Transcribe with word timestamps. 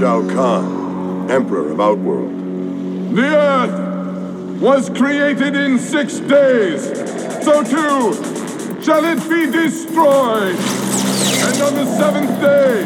Shao 0.00 0.26
Kahn, 0.30 1.30
Emperor 1.30 1.72
of 1.72 1.78
Outworld. 1.78 2.30
The 3.14 3.36
earth 3.36 4.58
was 4.58 4.88
created 4.88 5.54
in 5.54 5.78
six 5.78 6.20
days, 6.20 6.86
so 7.44 7.62
too 7.62 8.14
shall 8.82 9.04
it 9.04 9.20
be 9.28 9.44
destroyed. 9.52 10.56
And 10.56 11.62
on 11.62 11.74
the 11.74 11.84
seventh 11.98 12.40
day, 12.40 12.84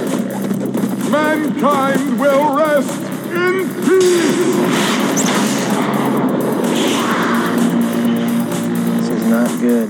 mankind 1.08 2.18
will 2.18 2.56
rest 2.56 2.90
in 3.30 3.68
peace. 3.84 4.74
This 8.98 9.08
is 9.08 9.24
not 9.26 9.60
good. 9.60 9.88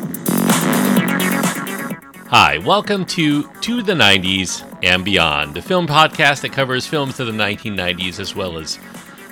Hi, 2.29 2.59
welcome 2.59 3.07
to 3.07 3.45
To 3.45 3.83
the 3.83 3.95
90s 3.95 4.74
and 4.85 5.05
Beyond, 5.05 5.57
a 5.57 5.63
film 5.63 5.87
podcast 5.87 6.43
that 6.43 6.53
covers 6.53 6.87
films 6.87 7.19
of 7.19 7.27
the 7.27 7.33
1990s 7.33 8.21
as 8.21 8.37
well 8.37 8.59
as 8.59 8.79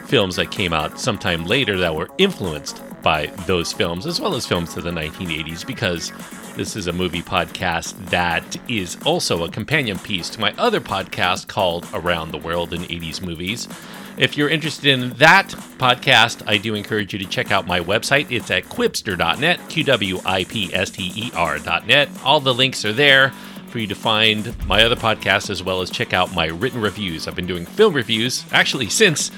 films 0.07 0.37
that 0.37 0.51
came 0.51 0.73
out 0.73 0.99
sometime 0.99 1.45
later 1.45 1.77
that 1.79 1.95
were 1.95 2.09
influenced 2.17 2.83
by 3.03 3.27
those 3.47 3.73
films, 3.73 4.07
as 4.07 4.19
well 4.19 4.35
as 4.35 4.47
films 4.47 4.77
of 4.77 4.85
the 4.85 4.91
1980s, 4.91 5.67
because 5.67 6.11
this 6.57 6.75
is 6.75 6.87
a 6.87 6.93
movie 6.93 7.21
podcast 7.21 7.95
that 8.09 8.57
is 8.71 8.97
also 9.05 9.45
a 9.45 9.51
companion 9.51 9.99
piece 9.99 10.31
to 10.31 10.41
my 10.41 10.55
other 10.57 10.81
podcast 10.81 11.49
called 11.49 11.87
Around 11.93 12.31
the 12.31 12.39
World 12.39 12.73
in 12.73 12.83
80s 12.83 13.21
Movies. 13.21 13.69
If 14.17 14.37
you're 14.37 14.49
interested 14.49 14.87
in 14.87 15.11
that 15.15 15.49
podcast, 15.79 16.43
I 16.47 16.57
do 16.57 16.75
encourage 16.75 17.13
you 17.13 17.19
to 17.19 17.27
check 17.27 17.51
out 17.51 17.67
my 17.67 17.81
website. 17.81 18.31
It's 18.31 18.51
at 18.51 18.65
qwipster.net, 18.65 19.69
Q 19.69 19.85
W 19.85 20.21
I 20.25 20.45
P 20.45 20.73
S 20.73 20.91
T 20.91 21.13
E 21.15 21.31
R.net. 21.35 22.09
All 22.23 22.41
the 22.41 22.55
links 22.55 22.85
are 22.85 22.93
there 22.93 23.33
for 23.73 23.79
you 23.79 23.87
to 23.87 23.95
find 23.95 24.55
my 24.67 24.85
other 24.85 24.95
podcasts 24.95 25.49
as 25.49 25.63
well 25.63 25.81
as 25.81 25.91
check 25.91 26.13
out 26.13 26.35
my 26.35 26.47
written 26.47 26.81
reviews. 26.81 27.27
I've 27.27 27.35
been 27.35 27.47
doing 27.47 27.65
film 27.65 27.95
reviews 27.95 28.45
actually 28.53 28.91
since 28.91 29.31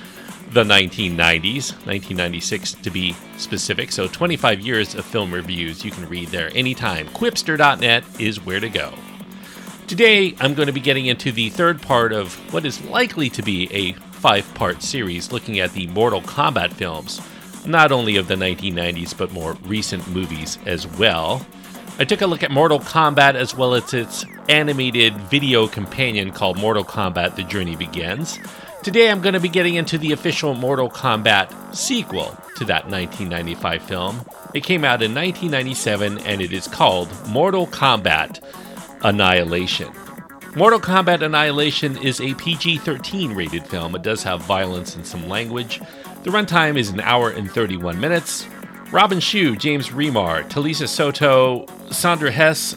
the 0.51 0.65
1990s, 0.65 1.73
1996 1.87 2.74
to 2.74 2.90
be 2.90 3.15
specific. 3.38 3.93
So 3.93 4.09
25 4.09 4.60
years 4.60 4.96
of 4.96 5.05
film 5.05 5.32
reviews 5.32 5.85
you 5.85 5.93
can 5.93 6.09
read 6.09 6.29
there 6.29 6.51
anytime. 6.55 7.07
Qwipster.net 7.09 8.05
is 8.18 8.45
where 8.45 8.59
to 8.59 8.68
go. 8.68 8.93
Today, 9.87 10.35
I'm 10.40 10.55
going 10.55 10.66
to 10.66 10.73
be 10.73 10.80
getting 10.80 11.07
into 11.07 11.30
the 11.30 11.51
third 11.51 11.80
part 11.80 12.12
of 12.12 12.35
what 12.52 12.66
is 12.66 12.85
likely 12.87 13.30
to 13.30 13.43
be 13.43 13.73
a 13.73 13.93
five 13.93 14.52
part 14.55 14.82
series 14.82 15.30
looking 15.30 15.60
at 15.60 15.73
the 15.73 15.87
Mortal 15.88 16.23
Kombat 16.23 16.73
films, 16.73 17.21
not 17.66 17.93
only 17.93 18.16
of 18.16 18.27
the 18.27 18.35
1990s, 18.35 19.16
but 19.16 19.30
more 19.30 19.52
recent 19.66 20.09
movies 20.09 20.59
as 20.66 20.87
well. 20.87 21.46
I 21.96 22.04
took 22.04 22.23
a 22.23 22.26
look 22.26 22.42
at 22.42 22.50
Mortal 22.50 22.80
Kombat 22.80 23.37
as 23.37 23.54
well 23.54 23.73
as 23.73 23.95
its 23.95 24.26
animated 24.48 25.16
video 25.16 25.68
companion 25.68 26.32
called 26.32 26.59
Mortal 26.59 26.84
Kombat 26.84 27.37
The 27.37 27.45
Journey 27.45 27.76
Begins. 27.76 28.40
Today 28.82 29.09
I'm 29.09 29.20
going 29.20 29.34
to 29.34 29.40
be 29.40 29.48
getting 29.48 29.76
into 29.76 29.96
the 29.96 30.10
official 30.10 30.54
Mortal 30.54 30.90
Kombat 30.90 31.72
sequel 31.72 32.37
to 32.56 32.65
that 32.65 32.88
1995 32.88 33.82
film. 33.84 34.24
It 34.54 34.65
came 34.65 34.84
out 34.84 35.02
in 35.02 35.15
1997 35.15 36.18
and 36.18 36.42
it 36.42 36.52
is 36.52 36.66
called 36.66 37.09
Mortal 37.28 37.68
Kombat 37.68 38.42
Annihilation. 39.02 39.92
Mortal 40.56 40.80
Kombat 40.80 41.22
Annihilation 41.22 41.96
is 41.98 42.20
a 42.20 42.34
PG 42.34 42.78
13 42.78 43.34
rated 43.34 43.68
film. 43.68 43.95
It 43.95 44.02
does 44.02 44.24
have 44.24 44.42
violence 44.42 44.96
and 44.96 45.06
some 45.06 45.28
language. 45.28 45.80
The 46.24 46.30
runtime 46.30 46.76
is 46.76 46.90
an 46.90 47.00
hour 47.00 47.30
and 47.30 47.48
31 47.48 48.00
minutes. 48.00 48.48
Robin 48.90 49.21
Shou, 49.21 49.57
James 49.57 49.88
Remar, 49.88 50.49
Talisa 50.49 50.88
Soto, 50.88 51.66
Sandra 51.90 52.30
Hess, 52.30 52.77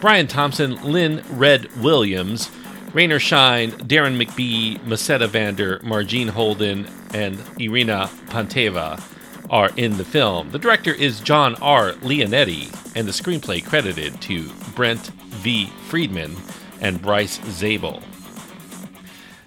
Brian 0.00 0.26
Thompson, 0.26 0.82
Lynn 0.82 1.22
Red 1.30 1.74
Williams, 1.76 2.50
Raynor 2.94 3.18
Shine, 3.18 3.72
Darren 3.72 4.20
McBee, 4.20 4.78
Musetta 4.80 5.28
Vander, 5.28 5.78
Margene 5.80 6.30
Holden, 6.30 6.88
and 7.12 7.38
Irina 7.58 8.08
Panteva 8.26 9.02
are 9.50 9.70
in 9.76 9.96
the 9.96 10.04
film. 10.04 10.50
The 10.50 10.58
director 10.58 10.92
is 10.92 11.20
John 11.20 11.54
R. 11.56 11.92
Leonetti, 11.94 12.74
and 12.94 13.06
the 13.06 13.12
screenplay 13.12 13.64
credited 13.64 14.20
to 14.22 14.48
Brent 14.74 15.08
V. 15.08 15.66
Friedman 15.88 16.36
and 16.80 17.02
Bryce 17.02 17.40
Zabel. 17.50 18.02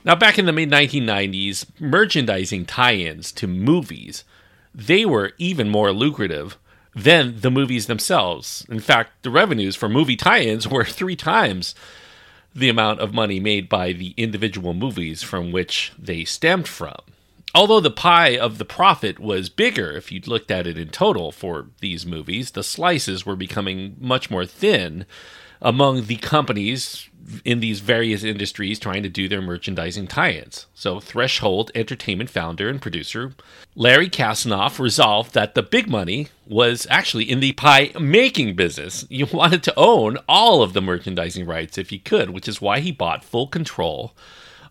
Now, 0.04 0.16
back 0.16 0.40
in 0.40 0.46
the 0.46 0.54
mid 0.54 0.70
1990s, 0.70 1.66
merchandising 1.80 2.66
tie 2.66 2.96
ins 2.96 3.32
to 3.34 3.48
movies, 3.48 4.24
they 4.74 5.06
were 5.06 5.34
even 5.38 5.70
more 5.70 5.92
lucrative 5.92 6.58
than 6.96 7.40
the 7.40 7.52
movies 7.52 7.88
themselves. 7.88 8.66
In 8.70 8.80
fact, 8.80 9.24
the 9.24 9.30
revenues 9.30 9.76
for 9.76 9.90
movie 9.90 10.16
tie 10.16 10.42
ins 10.42 10.68
were 10.70 10.86
three 10.86 11.16
times 11.16 11.76
the 12.54 12.70
amount 12.70 13.00
of 13.00 13.14
money 13.14 13.40
made 13.40 13.70
by 13.70 13.94
the 13.94 14.14
individual 14.18 14.74
movies 14.74 15.24
from 15.24 15.52
which 15.52 15.94
they 15.98 16.26
stemmed 16.26 16.68
from. 16.68 16.98
Although 17.54 17.82
the 17.82 17.92
pie 17.92 18.38
of 18.38 18.58
the 18.58 18.66
profit 18.66 19.20
was 19.20 19.50
bigger 19.50 19.92
if 19.92 20.12
you 20.12 20.22
looked 20.26 20.52
at 20.52 20.68
it 20.68 20.78
in 20.78 20.90
total 20.90 21.32
for 21.32 21.68
these 21.80 22.06
movies, 22.06 22.52
the 22.52 22.64
slices 22.64 23.26
were 23.26 23.36
becoming 23.36 23.98
much 24.00 24.30
more 24.30 24.46
thin 24.46 25.06
among 25.62 26.06
the 26.06 26.16
companies 26.18 27.10
in 27.46 27.60
these 27.60 27.80
various 27.80 28.24
industries 28.24 28.80
trying 28.80 29.04
to 29.04 29.10
do 29.10 29.28
their 29.28 29.42
merchandising 29.42 30.08
tie-ins. 30.08 30.68
So 30.74 31.00
Threshold 31.00 31.72
Entertainment 31.76 32.30
founder 32.30 32.70
and 32.70 32.82
producer 32.82 33.34
Larry 33.76 34.10
Kasanoff 34.10 34.80
resolved 34.80 35.34
that 35.34 35.56
the 35.56 35.64
big 35.64 35.88
money 35.88 36.28
was 36.46 36.86
actually 36.90 37.30
in 37.30 37.40
the 37.40 37.54
pie 37.54 37.92
making 38.00 38.56
business. 38.56 39.06
You 39.22 39.28
wanted 39.28 39.62
to 39.64 39.74
own 39.78 40.18
all 40.28 40.64
of 40.64 40.74
the 40.74 40.82
merchandising 40.82 41.46
rights 41.46 41.78
if 41.78 41.92
you 41.92 42.00
could, 42.00 42.32
which 42.32 42.48
is 42.48 42.62
why 42.62 42.80
he 42.80 42.92
bought 42.92 43.24
full 43.24 43.48
control 43.48 44.14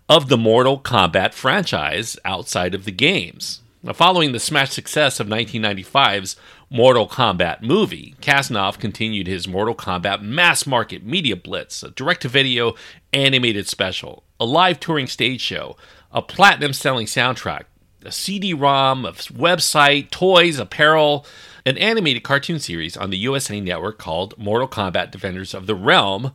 of 0.09 0.28
the 0.28 0.37
Mortal 0.37 0.81
Kombat 0.81 1.34
franchise 1.34 2.19
outside 2.25 2.75
of 2.75 2.84
the 2.84 2.91
games. 2.91 3.60
Now, 3.83 3.93
following 3.93 4.33
the 4.33 4.41
smash 4.41 4.71
success 4.71 5.21
of 5.21 5.28
1995's 5.28 6.37
Mortal 6.73 7.09
Kombat 7.09 7.63
movie, 7.63 8.15
Kasanoff 8.21 8.79
continued 8.79 9.27
his 9.27 9.49
Mortal 9.49 9.75
Kombat 9.75 10.23
mass 10.23 10.69
market 10.69 11.05
media 11.05 11.35
blitz, 11.35 11.83
a 11.83 11.91
direct 11.91 12.23
to 12.23 12.29
video 12.29 12.77
animated 13.13 13.67
special, 13.67 14.23
a 14.39 14.45
live 14.45 14.79
touring 14.79 15.09
stage 15.09 15.41
show, 15.41 15.77
a 16.13 16.23
platinum 16.23 16.73
selling 16.73 17.07
soundtrack, 17.07 17.65
a 18.05 18.13
CD 18.13 18.55
ROM, 18.55 19.05
a 19.05 19.11
website, 19.11 20.11
toys, 20.11 20.61
apparel, 20.61 21.27
an 21.67 21.77
animated 21.77 22.23
cartoon 22.23 22.61
series 22.61 22.97
on 22.97 23.11
the 23.11 23.19
USA 23.19 23.61
Network 23.61 23.99
called 23.99 24.39
Mortal 24.39 24.69
Kombat 24.69 25.11
Defenders 25.11 25.55
of 25.55 25.67
the 25.67 25.75
Realm. 25.75 26.33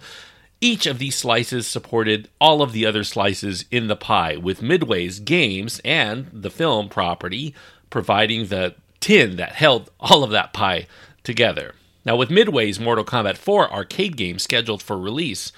Each 0.60 0.86
of 0.86 1.00
these 1.00 1.16
slices 1.16 1.66
supported 1.66 2.28
all 2.42 2.62
of 2.62 2.74
the 2.74 2.86
other 2.86 3.06
slices 3.06 3.64
in 3.72 3.88
the 3.88 3.96
pie, 3.96 4.36
with 4.36 4.62
Midway's 4.62 5.22
games 5.22 5.80
and 5.86 6.30
the 6.34 6.52
film 6.52 6.90
property 6.90 7.56
providing 7.90 8.48
the 8.48 8.76
tin 9.00 9.36
that 9.38 9.54
held 9.54 9.90
all 10.00 10.24
of 10.24 10.32
that 10.32 10.54
pie 10.54 10.88
together. 11.24 11.76
Now, 12.06 12.16
with 12.16 12.30
Midway's 12.30 12.80
Mortal 12.80 13.04
Kombat 13.04 13.38
4 13.38 13.72
arcade 13.74 14.16
game 14.16 14.38
scheduled 14.38 14.84
for 14.84 14.98
release 14.98 15.52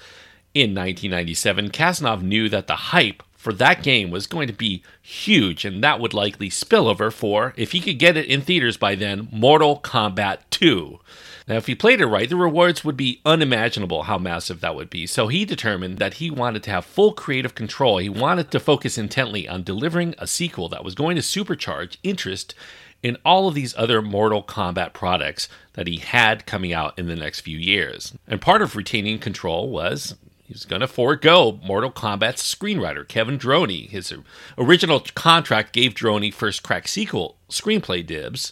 in 0.54 0.70
1997, 0.70 1.70
Kasanoff 1.70 2.22
knew 2.22 2.48
that 2.48 2.66
the 2.66 2.76
hype 2.76 3.22
for 3.36 3.52
that 3.52 3.82
game 3.82 4.10
was 4.10 4.26
going 4.26 4.48
to 4.48 4.52
be 4.52 4.82
huge, 5.00 5.64
and 5.64 5.82
that 5.84 6.00
would 6.00 6.12
likely 6.12 6.50
spill 6.50 6.88
over 6.88 7.10
for, 7.10 7.54
if 7.56 7.72
he 7.72 7.80
could 7.80 7.98
get 7.98 8.16
it 8.16 8.26
in 8.26 8.40
theaters 8.40 8.76
by 8.76 8.94
then, 8.94 9.28
Mortal 9.30 9.78
Kombat 9.78 10.38
2. 10.50 10.98
Now, 11.46 11.56
if 11.56 11.66
he 11.66 11.74
played 11.74 12.00
it 12.00 12.06
right, 12.06 12.28
the 12.28 12.36
rewards 12.36 12.84
would 12.84 12.96
be 12.96 13.22
unimaginable 13.24 14.02
how 14.02 14.18
massive 14.18 14.60
that 14.60 14.74
would 14.74 14.90
be. 14.90 15.06
So 15.06 15.28
he 15.28 15.46
determined 15.46 15.98
that 15.98 16.14
he 16.14 16.30
wanted 16.30 16.62
to 16.64 16.70
have 16.72 16.84
full 16.84 17.12
creative 17.12 17.54
control. 17.54 17.98
He 17.98 18.10
wanted 18.10 18.50
to 18.50 18.60
focus 18.60 18.98
intently 18.98 19.48
on 19.48 19.62
delivering 19.62 20.14
a 20.18 20.26
sequel 20.26 20.68
that 20.68 20.84
was 20.84 20.94
going 20.94 21.16
to 21.16 21.22
supercharge 21.22 21.96
interest 22.02 22.54
in 23.02 23.16
all 23.24 23.48
of 23.48 23.54
these 23.54 23.74
other 23.76 24.02
Mortal 24.02 24.42
Kombat 24.42 24.92
products 24.92 25.48
that 25.74 25.86
he 25.86 25.96
had 25.96 26.46
coming 26.46 26.72
out 26.72 26.98
in 26.98 27.06
the 27.06 27.16
next 27.16 27.40
few 27.40 27.58
years. 27.58 28.14
And 28.26 28.40
part 28.40 28.62
of 28.62 28.76
retaining 28.76 29.18
control 29.18 29.70
was 29.70 30.16
he 30.48 30.54
was 30.54 30.64
going 30.64 30.80
to 30.80 30.88
forego 30.88 31.60
Mortal 31.62 31.92
Kombat's 31.92 32.42
screenwriter, 32.42 33.06
Kevin 33.06 33.38
Droney. 33.38 33.88
His 33.88 34.12
original 34.56 35.00
contract 35.14 35.74
gave 35.74 35.94
Droney 35.94 36.32
first 36.32 36.62
crack 36.62 36.88
sequel 36.88 37.36
screenplay 37.50 38.04
dibs. 38.04 38.50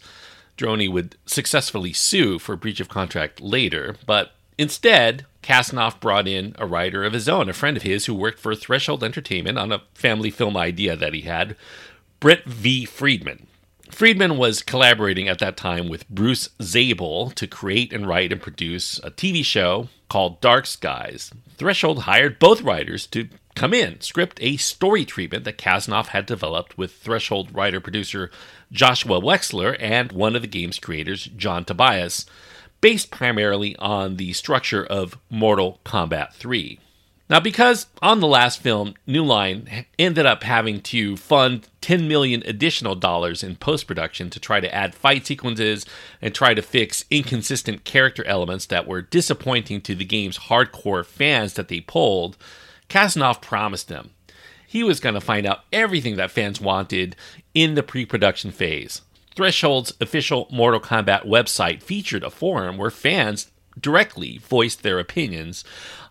Droney 0.59 0.91
would 0.93 1.17
successfully 1.27 1.93
sue 1.93 2.39
for 2.39 2.55
breach 2.55 2.81
of 2.81 2.89
contract 2.89 3.41
later, 3.41 3.97
but 4.07 4.33
instead, 4.59 5.27
Kasanoff 5.43 6.01
brought 6.01 6.29
in 6.29 6.55
a 6.59 6.67
writer 6.67 7.05
of 7.05 7.13
his 7.13 7.29
own, 7.29 7.49
a 7.49 7.53
friend 7.53 7.77
of 7.77 7.83
his 7.83 8.07
who 8.07 8.15
worked 8.15 8.41
for 8.41 8.55
Threshold 8.55 9.03
Entertainment 9.03 9.59
on 9.59 9.73
a 9.73 9.83
family 9.95 10.31
film 10.31 10.57
idea 10.57 10.97
that 10.97 11.15
he 11.15 11.23
had, 11.23 11.57
Brent 12.21 12.45
V. 12.45 12.85
Friedman. 12.85 13.47
Friedman 13.91 14.37
was 14.37 14.63
collaborating 14.63 15.29
at 15.29 15.39
that 15.39 15.57
time 15.57 15.89
with 15.89 16.09
Bruce 16.09 16.49
Zabel 16.61 17.31
to 17.31 17.47
create 17.47 17.93
and 17.93 18.07
write 18.07 18.33
and 18.33 18.43
produce 18.43 18.99
a 18.99 19.11
TV 19.11 19.45
show 19.45 19.89
called 20.09 20.41
Dark 20.41 20.67
Skies. 20.67 21.31
Threshold 21.57 22.01
hired 22.01 22.39
both 22.39 22.63
writers 22.63 23.07
to 23.09 23.29
come 23.55 23.73
in, 23.73 24.01
script 24.01 24.39
a 24.43 24.57
story 24.59 25.05
treatment 25.05 25.45
that 25.45 25.57
Kasanoff 25.57 26.09
had 26.09 26.27
developed 26.27 26.77
with 26.77 26.93
Threshold 26.93 27.55
writer 27.55 27.81
producer 27.81 28.31
Joshua 28.71 29.21
Wexler 29.21 29.77
and 29.81 30.13
one 30.13 30.37
of 30.37 30.43
the 30.43 30.49
game's 30.49 30.79
creators, 30.79 31.25
John 31.25 31.65
Tobias, 31.65 32.27
based 32.81 33.11
primarily 33.11 33.77
on 33.77 34.17
the 34.17 34.33
structure 34.33 34.85
of 34.85 35.19
Mortal 35.31 35.81
Kombat 35.85 36.35
3. 36.35 36.79
Now, 37.29 37.41
because 37.41 37.87
on 38.01 38.21
the 38.21 38.29
last 38.29 38.63
film, 38.63 38.95
New 39.05 39.25
Line 39.25 39.87
ended 39.99 40.27
up 40.27 40.45
having 40.45 40.81
to 40.83 41.17
fund 41.17 41.69
10 41.81 42.07
million 42.07 42.43
additional 42.47 42.95
dollars 42.95 43.43
in 43.43 43.57
post 43.57 43.89
production 43.89 44.31
to 44.31 44.39
try 44.39 44.61
to 44.61 44.73
add 44.73 44.95
fight 44.95 45.27
sequences 45.27 45.85
and 46.23 46.33
try 46.33 46.55
to 46.55 46.63
fix 46.63 47.05
inconsistent 47.11 47.83
character 47.83 48.25
elements 48.27 48.67
that 48.67 48.87
were 48.87 49.03
disappointing 49.03 49.81
to 49.81 49.97
the 49.97 50.05
game's 50.05 50.39
hardcore 50.39 51.05
fans 51.05 51.55
that 51.55 51.67
they 51.67 51.81
pulled, 51.81 52.37
Kasanoff 52.89 53.43
promised 53.43 53.89
them 53.89 54.11
he 54.67 54.83
was 54.83 55.01
going 55.01 55.15
to 55.15 55.21
find 55.21 55.47
out 55.47 55.65
everything 55.73 56.17
that 56.17 56.31
fans 56.31 56.61
wanted 56.61 57.17
in 57.55 57.75
the 57.75 57.83
pre 57.83 58.05
production 58.05 58.51
phase. 58.51 59.01
Threshold's 59.35 59.95
official 60.01 60.49
Mortal 60.51 60.81
Kombat 60.81 61.25
website 61.25 61.83
featured 61.83 62.23
a 62.23 62.31
forum 62.31 62.77
where 62.77 62.91
fans 62.91 63.51
directly 63.81 64.39
voiced 64.39 64.83
their 64.83 64.99
opinions 64.99 65.65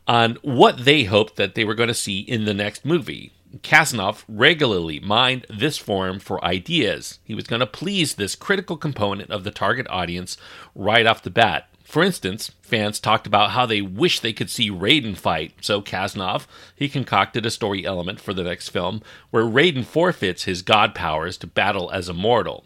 on 0.08 0.38
what 0.42 0.86
they 0.86 1.04
hoped 1.04 1.36
that 1.36 1.56
they 1.56 1.66
were 1.66 1.76
going 1.76 1.88
to 1.88 1.94
see 1.94 2.20
in 2.20 2.46
the 2.46 2.54
next 2.54 2.86
movie. 2.86 3.32
Kasanoff 3.60 4.24
regularly 4.28 5.00
mined 5.00 5.46
this 5.50 5.78
forum 5.78 6.20
for 6.20 6.44
ideas. 6.44 7.20
He 7.24 7.34
was 7.34 7.48
going 7.48 7.62
to 7.62 7.68
please 7.68 8.16
this 8.16 8.36
critical 8.36 8.78
component 8.78 9.32
of 9.32 9.44
the 9.44 9.52
target 9.52 9.88
audience 9.90 10.38
right 10.76 11.06
off 11.06 11.24
the 11.24 11.30
bat. 11.30 11.70
For 11.84 12.04
instance, 12.04 12.52
fans 12.62 13.00
talked 13.00 13.28
about 13.28 13.52
how 13.52 13.66
they 13.66 13.82
wish 13.82 14.20
they 14.20 14.34
could 14.34 14.50
see 14.50 14.72
Raiden 14.72 15.16
fight, 15.16 15.54
so 15.62 15.82
Kasanoff, 15.82 16.48
he 16.76 16.90
concocted 16.90 17.46
a 17.46 17.52
story 17.52 17.86
element 17.86 18.20
for 18.20 18.34
the 18.34 18.44
next 18.44 18.70
film 18.70 19.02
where 19.30 19.44
Raiden 19.44 19.86
forfeits 19.86 20.44
his 20.44 20.64
god 20.64 20.96
powers 20.96 21.38
to 21.38 21.48
battle 21.48 21.92
as 21.92 22.10
a 22.10 22.14
mortal. 22.14 22.66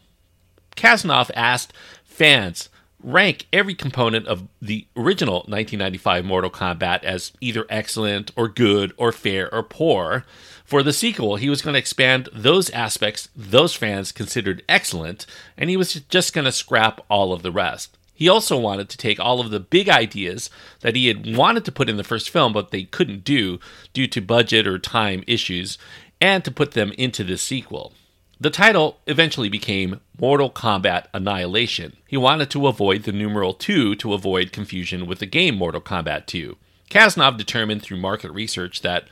Kasanoff 0.75 1.29
asked 1.35 1.73
fans 2.05 2.69
rank 3.01 3.47
every 3.53 3.75
component 3.75 4.27
of 4.27 4.47
the 4.61 4.85
original 4.95 5.37
1995 5.47 6.25
Mortal 6.25 6.49
Kombat 6.49 7.03
as 7.03 7.31
either 7.39 7.65
excellent 7.69 8.31
or 8.35 8.47
good 8.47 8.93
or 8.97 9.11
fair 9.11 9.53
or 9.53 9.63
poor. 9.63 10.25
For 10.65 10.83
the 10.83 10.93
sequel, 10.93 11.37
he 11.37 11.49
was 11.49 11.61
going 11.61 11.73
to 11.73 11.79
expand 11.79 12.29
those 12.33 12.69
aspects 12.71 13.29
those 13.35 13.73
fans 13.73 14.11
considered 14.11 14.63
excellent, 14.69 15.25
and 15.57 15.69
he 15.69 15.77
was 15.77 15.93
just 15.93 16.33
going 16.33 16.45
to 16.45 16.51
scrap 16.51 17.01
all 17.09 17.33
of 17.33 17.41
the 17.41 17.51
rest. 17.51 17.97
He 18.13 18.27
also 18.27 18.59
wanted 18.59 18.89
to 18.89 18.97
take 18.97 19.19
all 19.19 19.39
of 19.39 19.49
the 19.49 19.61
big 19.61 19.87
ideas 19.87 20.49
that 20.81 20.95
he 20.95 21.07
had 21.07 21.37
wanted 21.37 21.63
to 21.65 21.71
put 21.71 21.89
in 21.89 21.95
the 21.95 22.03
first 22.03 22.29
film, 22.29 22.51
but 22.51 22.69
they 22.69 22.83
couldn't 22.83 23.23
do 23.23 23.59
due 23.93 24.07
to 24.07 24.21
budget 24.21 24.67
or 24.67 24.77
time 24.77 25.23
issues, 25.25 25.77
and 26.19 26.43
to 26.43 26.51
put 26.51 26.71
them 26.71 26.91
into 26.97 27.23
this 27.23 27.41
sequel. 27.41 27.93
The 28.41 28.49
title 28.49 29.01
eventually 29.05 29.49
became 29.49 29.99
Mortal 30.17 30.49
Kombat 30.49 31.07
Annihilation. 31.13 31.97
He 32.07 32.15
wanted 32.15 32.49
to 32.51 32.67
avoid 32.67 33.03
the 33.03 33.11
numeral 33.11 33.53
2 33.53 33.95
to 33.95 34.13
avoid 34.13 34.53
confusion 34.53 35.07
with 35.07 35.19
the 35.19 35.25
game 35.25 35.57
Mortal 35.57 35.81
Kombat 35.81 36.25
2. 36.27 36.55
Kasanoff 36.89 37.35
determined 37.35 37.81
through 37.81 37.97
market 37.97 38.31
research 38.31 38.81
that 38.81 39.09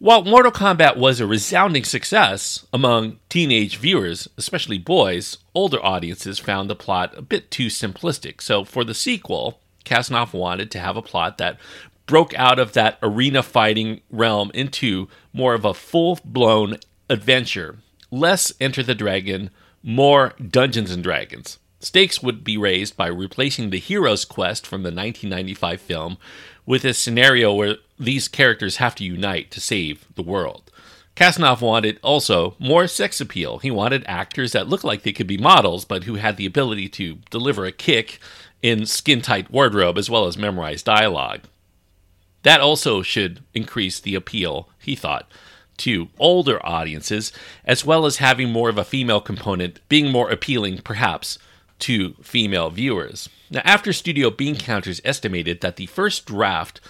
while 0.00 0.24
Mortal 0.24 0.50
Kombat 0.50 0.96
was 0.96 1.20
a 1.20 1.26
resounding 1.26 1.84
success 1.84 2.66
among 2.72 3.20
teenage 3.28 3.76
viewers, 3.76 4.28
especially 4.36 4.78
boys, 4.78 5.38
older 5.54 5.80
audiences 5.84 6.40
found 6.40 6.68
the 6.68 6.74
plot 6.74 7.16
a 7.16 7.22
bit 7.22 7.52
too 7.52 7.68
simplistic. 7.68 8.40
So 8.40 8.64
for 8.64 8.82
the 8.82 8.92
sequel, 8.92 9.60
Kasanoff 9.84 10.32
wanted 10.32 10.72
to 10.72 10.80
have 10.80 10.96
a 10.96 11.02
plot 11.02 11.38
that 11.38 11.58
broke 12.06 12.34
out 12.34 12.58
of 12.58 12.72
that 12.72 12.98
arena 13.04 13.44
fighting 13.44 14.00
realm 14.10 14.50
into 14.52 15.06
more 15.32 15.54
of 15.54 15.64
a 15.64 15.74
full 15.74 16.18
blown 16.24 16.78
adventure 17.08 17.78
less 18.10 18.52
Enter 18.60 18.82
the 18.82 18.94
Dragon, 18.94 19.50
more 19.82 20.34
Dungeons 20.34 20.90
and 20.90 21.02
Dragons. 21.02 21.58
Stakes 21.80 22.22
would 22.22 22.42
be 22.42 22.56
raised 22.56 22.96
by 22.96 23.06
replacing 23.06 23.70
the 23.70 23.78
hero's 23.78 24.24
quest 24.24 24.66
from 24.66 24.82
the 24.82 24.88
1995 24.88 25.80
film 25.80 26.18
with 26.66 26.84
a 26.84 26.92
scenario 26.92 27.54
where 27.54 27.76
these 27.98 28.28
characters 28.28 28.76
have 28.76 28.94
to 28.96 29.04
unite 29.04 29.50
to 29.52 29.60
save 29.60 30.06
the 30.14 30.22
world. 30.22 30.70
Kasanoff 31.14 31.60
wanted 31.60 31.98
also 32.02 32.54
more 32.58 32.86
sex 32.86 33.20
appeal. 33.20 33.58
He 33.58 33.70
wanted 33.70 34.04
actors 34.06 34.52
that 34.52 34.68
looked 34.68 34.84
like 34.84 35.02
they 35.02 35.12
could 35.12 35.26
be 35.26 35.38
models, 35.38 35.84
but 35.84 36.04
who 36.04 36.14
had 36.14 36.36
the 36.36 36.46
ability 36.46 36.88
to 36.90 37.18
deliver 37.30 37.64
a 37.64 37.72
kick 37.72 38.20
in 38.62 38.86
skin 38.86 39.20
tight 39.20 39.50
wardrobe 39.50 39.98
as 39.98 40.08
well 40.08 40.26
as 40.26 40.38
memorize 40.38 40.82
dialogue. 40.82 41.40
That 42.42 42.60
also 42.60 43.02
should 43.02 43.40
increase 43.52 43.98
the 43.98 44.14
appeal, 44.14 44.68
he 44.78 44.94
thought, 44.94 45.30
to 45.78 46.08
older 46.18 46.64
audiences, 46.64 47.32
as 47.64 47.84
well 47.84 48.06
as 48.06 48.18
having 48.18 48.50
more 48.50 48.68
of 48.68 48.78
a 48.78 48.84
female 48.84 49.20
component, 49.20 49.80
being 49.88 50.10
more 50.10 50.30
appealing, 50.30 50.78
perhaps, 50.78 51.38
to 51.80 52.14
female 52.22 52.70
viewers. 52.70 53.28
Now, 53.50 53.62
after 53.64 53.92
Studio 53.92 54.30
Bean 54.30 54.56
Counters 54.56 55.00
estimated 55.04 55.60
that 55.60 55.76
the 55.76 55.86
first 55.86 56.26
draft 56.26 56.80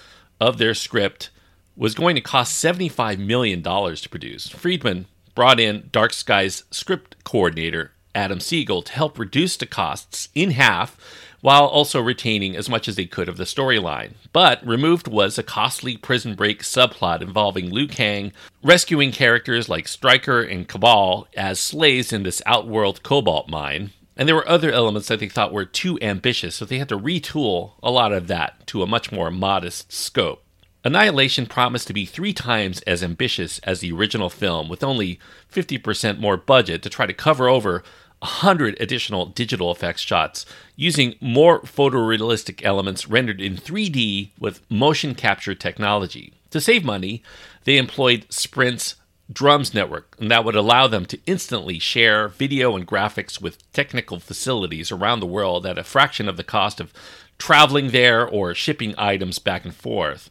of 0.40 0.58
their 0.58 0.74
script 0.74 1.30
was 1.76 1.94
going 1.94 2.16
to 2.16 2.20
cost 2.20 2.62
$75 2.62 3.18
million 3.18 3.62
to 3.62 4.08
produce, 4.08 4.48
Friedman 4.48 5.06
brought 5.34 5.60
in 5.60 5.88
Dark 5.92 6.12
Skies 6.12 6.64
script 6.70 7.22
coordinator, 7.24 7.92
Adam 8.14 8.40
Siegel, 8.40 8.82
to 8.82 8.92
help 8.92 9.18
reduce 9.18 9.56
the 9.56 9.66
costs 9.66 10.28
in 10.34 10.50
half 10.52 10.96
while 11.40 11.66
also 11.66 12.00
retaining 12.00 12.56
as 12.56 12.68
much 12.68 12.88
as 12.88 12.96
they 12.96 13.06
could 13.06 13.28
of 13.28 13.36
the 13.36 13.44
storyline. 13.44 14.12
But 14.32 14.66
removed 14.66 15.08
was 15.08 15.38
a 15.38 15.42
costly 15.42 15.96
prison 15.96 16.34
break 16.34 16.62
subplot 16.62 17.22
involving 17.22 17.70
Liu 17.70 17.86
Kang 17.86 18.32
rescuing 18.62 19.12
characters 19.12 19.68
like 19.68 19.88
Stryker 19.88 20.42
and 20.42 20.66
Cabal 20.66 21.28
as 21.36 21.60
slaves 21.60 22.12
in 22.12 22.22
this 22.22 22.42
outworld 22.46 23.02
cobalt 23.02 23.48
mine. 23.48 23.92
And 24.16 24.28
there 24.28 24.34
were 24.34 24.48
other 24.48 24.72
elements 24.72 25.06
that 25.08 25.20
they 25.20 25.28
thought 25.28 25.52
were 25.52 25.64
too 25.64 25.96
ambitious, 26.02 26.56
so 26.56 26.64
they 26.64 26.78
had 26.78 26.88
to 26.88 26.98
retool 26.98 27.74
a 27.82 27.90
lot 27.90 28.12
of 28.12 28.26
that 28.26 28.66
to 28.66 28.82
a 28.82 28.86
much 28.86 29.12
more 29.12 29.30
modest 29.30 29.92
scope. 29.92 30.42
Annihilation 30.84 31.46
promised 31.46 31.86
to 31.88 31.92
be 31.92 32.04
three 32.04 32.32
times 32.32 32.80
as 32.82 33.02
ambitious 33.02 33.58
as 33.60 33.80
the 33.80 33.92
original 33.92 34.30
film, 34.30 34.68
with 34.68 34.82
only 34.82 35.20
50% 35.52 36.18
more 36.18 36.36
budget 36.36 36.82
to 36.82 36.88
try 36.88 37.06
to 37.06 37.12
cover 37.12 37.48
over 37.48 37.82
100 38.20 38.76
additional 38.80 39.26
digital 39.26 39.70
effects 39.70 40.02
shots 40.02 40.44
using 40.76 41.14
more 41.20 41.60
photorealistic 41.60 42.64
elements 42.64 43.08
rendered 43.08 43.40
in 43.40 43.56
3D 43.56 44.30
with 44.38 44.68
motion 44.70 45.14
capture 45.14 45.54
technology. 45.54 46.32
To 46.50 46.60
save 46.60 46.84
money, 46.84 47.22
they 47.64 47.76
employed 47.76 48.26
Sprint's 48.30 48.96
Drums 49.30 49.74
network, 49.74 50.16
and 50.18 50.30
that 50.30 50.42
would 50.44 50.56
allow 50.56 50.86
them 50.86 51.04
to 51.06 51.20
instantly 51.26 51.78
share 51.78 52.28
video 52.28 52.74
and 52.74 52.86
graphics 52.86 53.40
with 53.40 53.70
technical 53.72 54.18
facilities 54.20 54.90
around 54.90 55.20
the 55.20 55.26
world 55.26 55.66
at 55.66 55.76
a 55.76 55.84
fraction 55.84 56.30
of 56.30 56.38
the 56.38 56.44
cost 56.44 56.80
of 56.80 56.94
traveling 57.36 57.90
there 57.90 58.26
or 58.26 58.54
shipping 58.54 58.94
items 58.96 59.38
back 59.38 59.66
and 59.66 59.74
forth. 59.74 60.30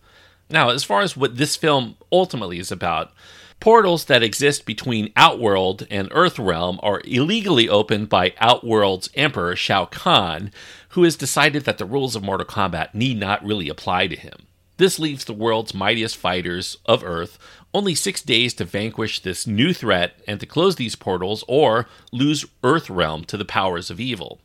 Now, 0.50 0.70
as 0.70 0.84
far 0.84 1.02
as 1.02 1.16
what 1.16 1.38
this 1.38 1.56
film 1.56 1.96
ultimately 2.12 2.58
is 2.58 2.72
about, 2.72 3.12
Portals 3.60 4.06
that 4.06 4.22
exist 4.22 4.66
between 4.66 5.12
Outworld 5.16 5.88
and 5.90 6.12
Earthrealm 6.12 6.80
are 6.84 7.02
illegally 7.06 7.68
opened 7.68 8.08
by 8.08 8.34
Outworld's 8.40 9.10
Emperor 9.16 9.56
Shao 9.56 9.86
Kahn, 9.86 10.52
who 10.90 11.04
has 11.04 11.16
decided 11.16 11.66
that 11.66 11.80
the 11.80 11.86
rules 11.86 12.16
of 12.16 12.24
Mortal 12.24 12.46
Kombat 12.46 12.94
need 12.94 13.20
not 13.20 13.44
really 13.44 13.68
apply 13.68 14.08
to 14.08 14.16
him. 14.16 14.46
This 14.78 15.00
leaves 15.00 15.26
the 15.26 15.34
world's 15.34 15.74
mightiest 15.74 16.18
fighters 16.18 16.78
of 16.86 17.04
Earth 17.04 17.40
only 17.74 17.96
six 17.96 18.22
days 18.22 18.54
to 18.56 18.64
vanquish 18.64 19.20
this 19.20 19.48
new 19.48 19.74
threat 19.74 20.22
and 20.28 20.40
to 20.40 20.46
close 20.46 20.76
these 20.76 20.96
portals 20.96 21.44
or 21.48 21.88
lose 22.12 22.46
Earthrealm 22.64 23.26
to 23.26 23.38
the 23.38 23.46
powers 23.46 23.90
of 23.90 24.00
evil. 24.00 24.40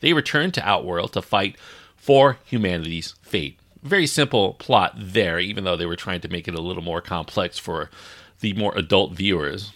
They 0.00 0.12
return 0.12 0.52
to 0.52 0.68
Outworld 0.68 1.14
to 1.14 1.22
fight 1.22 1.56
for 1.96 2.38
humanity's 2.44 3.14
fate. 3.22 3.58
Very 3.82 4.06
simple 4.06 4.54
plot 4.54 4.92
there, 4.96 5.38
even 5.38 5.64
though 5.64 5.76
they 5.76 5.86
were 5.86 5.96
trying 5.96 6.20
to 6.20 6.28
make 6.28 6.46
it 6.46 6.54
a 6.54 6.60
little 6.60 6.82
more 6.82 7.00
complex 7.00 7.58
for 7.58 7.90
the 8.40 8.52
more 8.54 8.76
adult 8.76 9.12
viewers. 9.12 9.72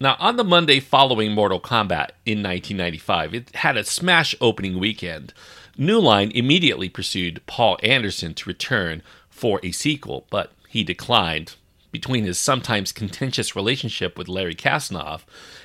Now, 0.00 0.16
on 0.18 0.36
the 0.36 0.44
Monday 0.44 0.80
following 0.80 1.32
Mortal 1.32 1.60
Kombat 1.60 2.10
in 2.26 2.42
1995, 2.42 3.34
it 3.34 3.54
had 3.56 3.76
a 3.76 3.84
smash 3.84 4.34
opening 4.40 4.78
weekend. 4.78 5.32
New 5.78 6.00
Line 6.00 6.30
immediately 6.32 6.88
pursued 6.88 7.40
Paul 7.46 7.78
Anderson 7.82 8.34
to 8.34 8.48
return 8.48 9.02
for 9.30 9.60
a 9.62 9.70
sequel, 9.70 10.26
but 10.30 10.52
he 10.68 10.84
declined. 10.84 11.54
Between 11.90 12.24
his 12.24 12.40
sometimes 12.40 12.90
contentious 12.90 13.54
relationship 13.54 14.18
with 14.18 14.26
Larry 14.26 14.56
Kasanoff 14.56 15.20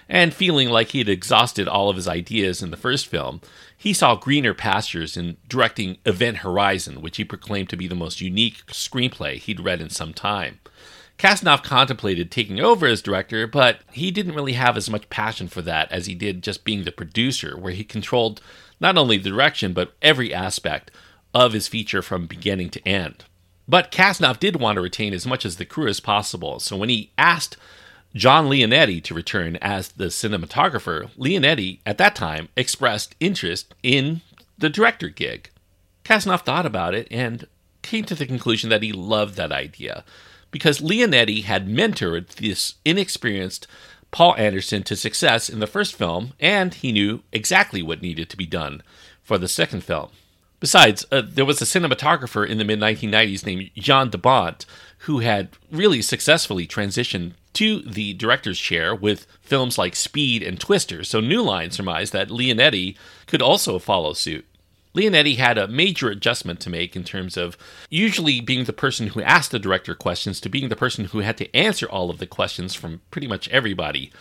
and 0.07 0.31
feeling 0.31 0.69
like 0.69 0.89
he 0.89 0.99
had 0.99 1.09
exhausted 1.09 1.67
all 1.67 1.89
of 1.89 1.95
his 1.95 2.07
ideas 2.07 2.61
in 2.61 2.69
the 2.69 2.77
first 2.77 3.07
film, 3.07 3.41
he 3.75 3.93
saw 3.93 4.15
greener 4.15 4.53
pastures 4.53 5.17
in 5.17 5.37
directing 5.47 5.97
Event 6.05 6.37
Horizon, 6.37 7.01
which 7.01 7.17
he 7.17 7.23
proclaimed 7.23 7.69
to 7.69 7.77
be 7.77 7.87
the 7.87 7.95
most 7.95 8.21
unique 8.21 8.63
screenplay 8.67 9.37
he'd 9.37 9.59
read 9.59 9.81
in 9.81 9.89
some 9.89 10.13
time. 10.13 10.59
Kasanoff 11.19 11.63
contemplated 11.63 12.31
taking 12.31 12.61
over 12.61 12.87
as 12.87 13.01
director, 13.01 13.45
but 13.45 13.81
he 13.91 14.09
didn't 14.09 14.35
really 14.35 14.53
have 14.53 14.77
as 14.77 14.89
much 14.89 15.09
passion 15.09 15.49
for 15.49 15.61
that 15.61 15.91
as 15.91 16.05
he 16.05 16.15
did 16.15 16.41
just 16.41 16.63
being 16.63 16.85
the 16.85 16.93
producer, 16.93 17.57
where 17.57 17.73
he 17.73 17.83
controlled 17.83 18.41
not 18.79 18.97
only 18.97 19.17
the 19.17 19.29
direction, 19.29 19.73
but 19.73 19.93
every 20.01 20.33
aspect 20.33 20.91
of 21.33 21.51
his 21.51 21.67
feature 21.67 22.01
from 22.01 22.25
beginning 22.25 22.69
to 22.69 22.87
end. 22.87 23.25
But 23.67 23.91
Kasanoff 23.91 24.39
did 24.39 24.55
want 24.55 24.77
to 24.77 24.81
retain 24.81 25.13
as 25.13 25.27
much 25.27 25.45
as 25.45 25.57
the 25.57 25.65
crew 25.65 25.87
as 25.87 25.99
possible, 25.99 26.59
so 26.61 26.77
when 26.77 26.87
he 26.87 27.11
asked 27.17 27.57
John 28.15 28.47
Leonetti 28.47 29.03
to 29.03 29.13
return 29.13 29.57
as 29.57 29.89
the 29.89 30.05
cinematographer, 30.05 31.11
Leonetti 31.17 31.79
at 31.85 31.97
that 31.97 32.15
time 32.15 32.47
expressed 32.55 33.13
interest 33.19 33.75
in 33.83 34.21
the 34.57 34.69
director 34.69 35.09
gig. 35.09 35.49
Kasanoff 36.05 36.45
thought 36.45 36.65
about 36.65 36.95
it 36.95 37.09
and 37.11 37.45
came 37.81 38.05
to 38.05 38.15
the 38.15 38.25
conclusion 38.25 38.69
that 38.69 38.83
he 38.83 38.93
loved 38.93 39.35
that 39.35 39.51
idea 39.51 40.05
because 40.51 40.79
Leonetti 40.79 41.43
had 41.43 41.67
mentored 41.67 42.27
this 42.35 42.75
inexperienced 42.85 43.67
Paul 44.11 44.35
Anderson 44.37 44.83
to 44.83 44.95
success 44.95 45.49
in 45.49 45.59
the 45.59 45.67
first 45.67 45.95
film, 45.95 46.33
and 46.39 46.73
he 46.73 46.91
knew 46.91 47.21
exactly 47.31 47.81
what 47.83 48.01
needed 48.01 48.29
to 48.29 48.37
be 48.37 48.45
done 48.45 48.81
for 49.21 49.37
the 49.37 49.47
second 49.47 49.83
film. 49.83 50.09
Besides, 50.59 51.05
uh, 51.11 51.21
there 51.25 51.45
was 51.45 51.61
a 51.61 51.65
cinematographer 51.65 52.47
in 52.47 52.57
the 52.57 52.65
mid 52.65 52.79
1990s 52.79 53.45
named 53.45 53.69
Jan 53.75 54.09
de 54.09 54.17
Bont 54.17 54.65
who 54.99 55.19
had 55.19 55.49
really 55.71 56.01
successfully 56.01 56.67
transitioned 56.67 57.33
to 57.53 57.81
the 57.81 58.13
director's 58.13 58.59
chair 58.59 58.93
with 58.93 59.25
films 59.41 59.77
like 59.77 59.95
Speed 59.95 60.43
and 60.43 60.59
Twister, 60.59 61.03
so 61.03 61.19
New 61.19 61.41
Line 61.41 61.71
surmised 61.71 62.13
that 62.13 62.29
Leonetti 62.29 62.95
could 63.25 63.41
also 63.41 63.79
follow 63.79 64.13
suit. 64.13 64.45
Leonetti 64.95 65.37
had 65.37 65.57
a 65.57 65.67
major 65.67 66.09
adjustment 66.09 66.59
to 66.61 66.69
make 66.69 66.95
in 66.95 67.03
terms 67.03 67.37
of 67.37 67.57
usually 67.89 68.41
being 68.41 68.65
the 68.65 68.73
person 68.73 69.07
who 69.07 69.21
asked 69.21 69.51
the 69.51 69.59
director 69.59 69.93
questions 69.93 70.41
to 70.41 70.49
being 70.49 70.69
the 70.69 70.75
person 70.75 71.05
who 71.05 71.19
had 71.19 71.37
to 71.37 71.55
answer 71.55 71.87
all 71.87 72.09
of 72.09 72.17
the 72.17 72.27
questions 72.27 72.73
from 72.73 73.01
pretty 73.11 73.27
much 73.27 73.47
everybody 73.49 74.11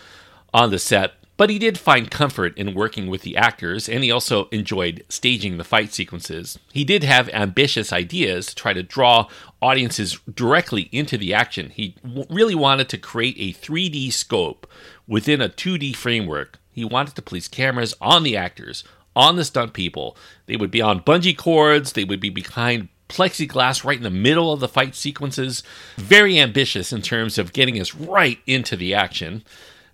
on 0.53 0.71
the 0.71 0.79
set 0.79 1.13
but 1.39 1.49
he 1.49 1.57
did 1.57 1.77
find 1.77 2.11
comfort 2.11 2.57
in 2.57 2.73
working 2.73 3.07
with 3.07 3.21
the 3.21 3.37
actors, 3.37 3.87
and 3.87 4.03
he 4.03 4.11
also 4.11 4.49
enjoyed 4.49 5.05
staging 5.07 5.55
the 5.55 5.63
fight 5.63 5.93
sequences. 5.93 6.59
He 6.73 6.83
did 6.83 7.05
have 7.05 7.29
ambitious 7.29 7.93
ideas 7.93 8.47
to 8.47 8.55
try 8.55 8.73
to 8.73 8.83
draw 8.83 9.29
audiences 9.61 10.19
directly 10.29 10.89
into 10.91 11.17
the 11.17 11.33
action. 11.33 11.69
He 11.69 11.95
w- 12.03 12.25
really 12.29 12.55
wanted 12.55 12.89
to 12.89 12.97
create 12.97 13.37
a 13.39 13.57
3D 13.57 14.11
scope 14.11 14.69
within 15.07 15.39
a 15.39 15.47
2D 15.47 15.95
framework. 15.95 16.59
He 16.73 16.83
wanted 16.83 17.15
to 17.15 17.21
place 17.21 17.47
cameras 17.47 17.95
on 18.01 18.23
the 18.23 18.35
actors, 18.35 18.83
on 19.15 19.35
the 19.35 19.45
stunt 19.45 19.73
people. 19.73 20.15
They 20.45 20.55
would 20.55 20.71
be 20.71 20.81
on 20.81 21.01
bungee 21.01 21.37
cords, 21.37 21.93
they 21.93 22.03
would 22.03 22.19
be 22.19 22.29
behind 22.29 22.89
plexiglass 23.09 23.83
right 23.83 23.97
in 23.97 24.03
the 24.03 24.09
middle 24.09 24.53
of 24.53 24.59
the 24.59 24.67
fight 24.67 24.95
sequences. 24.95 25.63
Very 25.97 26.39
ambitious 26.39 26.93
in 26.93 27.01
terms 27.01 27.37
of 27.37 27.53
getting 27.53 27.79
us 27.79 27.95
right 27.95 28.39
into 28.45 28.75
the 28.75 28.93
action. 28.93 29.43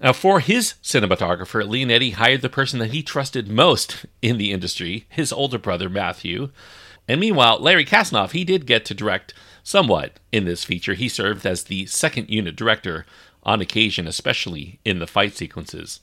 Now, 0.01 0.13
for 0.13 0.41
his 0.41 0.75
cinematographer, 0.83 1.65
Leonetti 1.65 2.13
hired 2.13 2.41
the 2.41 2.49
person 2.49 2.79
that 2.79 2.91
he 2.91 3.01
trusted 3.01 3.47
most 3.47 4.05
in 4.21 4.37
the 4.37 4.51
industry, 4.51 5.05
his 5.09 5.31
older 5.31 5.57
brother, 5.57 5.89
Matthew. 5.89 6.51
And 7.07 7.19
meanwhile, 7.19 7.59
Larry 7.59 7.85
Kasanoff, 7.85 8.31
he 8.31 8.43
did 8.43 8.65
get 8.65 8.83
to 8.85 8.93
direct 8.93 9.33
somewhat 9.63 10.19
in 10.31 10.45
this 10.45 10.65
feature. 10.65 10.93
He 10.93 11.07
served 11.07 11.45
as 11.45 11.63
the 11.63 11.85
second 11.85 12.29
unit 12.29 12.55
director 12.55 13.05
on 13.43 13.61
occasion, 13.61 14.07
especially 14.07 14.79
in 14.83 14.99
the 14.99 15.07
fight 15.07 15.35
sequences. 15.35 16.01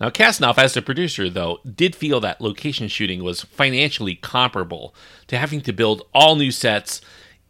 Now, 0.00 0.08
Kasanoff, 0.08 0.56
as 0.56 0.76
a 0.76 0.82
producer, 0.82 1.28
though, 1.28 1.58
did 1.62 1.94
feel 1.94 2.20
that 2.20 2.40
location 2.40 2.88
shooting 2.88 3.22
was 3.22 3.42
financially 3.42 4.14
comparable 4.14 4.94
to 5.26 5.36
having 5.36 5.60
to 5.62 5.72
build 5.72 6.02
all 6.14 6.36
new 6.36 6.50
sets 6.50 7.02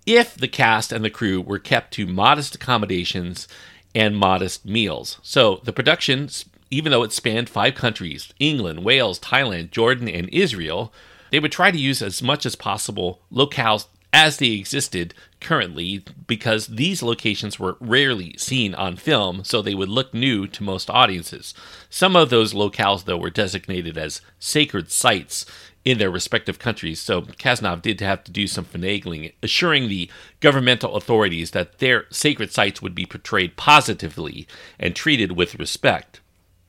if 0.04 0.34
the 0.34 0.48
cast 0.48 0.90
and 0.90 1.04
the 1.04 1.10
crew 1.10 1.40
were 1.40 1.60
kept 1.60 1.92
to 1.94 2.06
modest 2.06 2.56
accommodations 2.56 3.46
and 3.94 4.16
modest 4.16 4.66
meals. 4.66 5.18
So 5.22 5.60
the 5.62 5.72
production, 5.72 6.28
even 6.70 6.90
though 6.90 7.04
it 7.04 7.12
spanned 7.12 7.48
five 7.48 7.76
countries 7.76 8.32
England, 8.40 8.84
Wales, 8.84 9.20
Thailand, 9.20 9.70
Jordan, 9.70 10.08
and 10.08 10.28
Israel 10.30 10.92
they 11.30 11.40
would 11.40 11.52
try 11.52 11.70
to 11.70 11.78
use 11.78 12.02
as 12.02 12.22
much 12.22 12.44
as 12.44 12.56
possible 12.56 13.20
locales 13.32 13.86
as 14.12 14.38
they 14.38 14.52
existed 14.52 15.14
currently 15.40 16.04
because 16.26 16.66
these 16.66 17.02
locations 17.02 17.58
were 17.58 17.76
rarely 17.80 18.34
seen 18.36 18.74
on 18.74 18.96
film, 18.96 19.44
so 19.44 19.62
they 19.62 19.74
would 19.74 19.88
look 19.88 20.12
new 20.12 20.46
to 20.48 20.64
most 20.64 20.90
audiences. 20.90 21.54
Some 21.88 22.16
of 22.16 22.30
those 22.30 22.52
locales, 22.52 23.04
though, 23.04 23.16
were 23.16 23.30
designated 23.30 23.96
as 23.96 24.20
sacred 24.38 24.90
sites 24.90 25.46
in 25.84 25.98
their 25.98 26.10
respective 26.10 26.58
countries, 26.58 27.00
so 27.00 27.22
Kasanoff 27.22 27.80
did 27.80 28.00
have 28.00 28.22
to 28.24 28.32
do 28.32 28.46
some 28.46 28.64
finagling, 28.64 29.32
assuring 29.42 29.88
the 29.88 30.10
governmental 30.40 30.96
authorities 30.96 31.52
that 31.52 31.78
their 31.78 32.04
sacred 32.10 32.52
sites 32.52 32.82
would 32.82 32.94
be 32.94 33.06
portrayed 33.06 33.56
positively 33.56 34.46
and 34.78 34.94
treated 34.94 35.32
with 35.32 35.58
respect. 35.58 36.20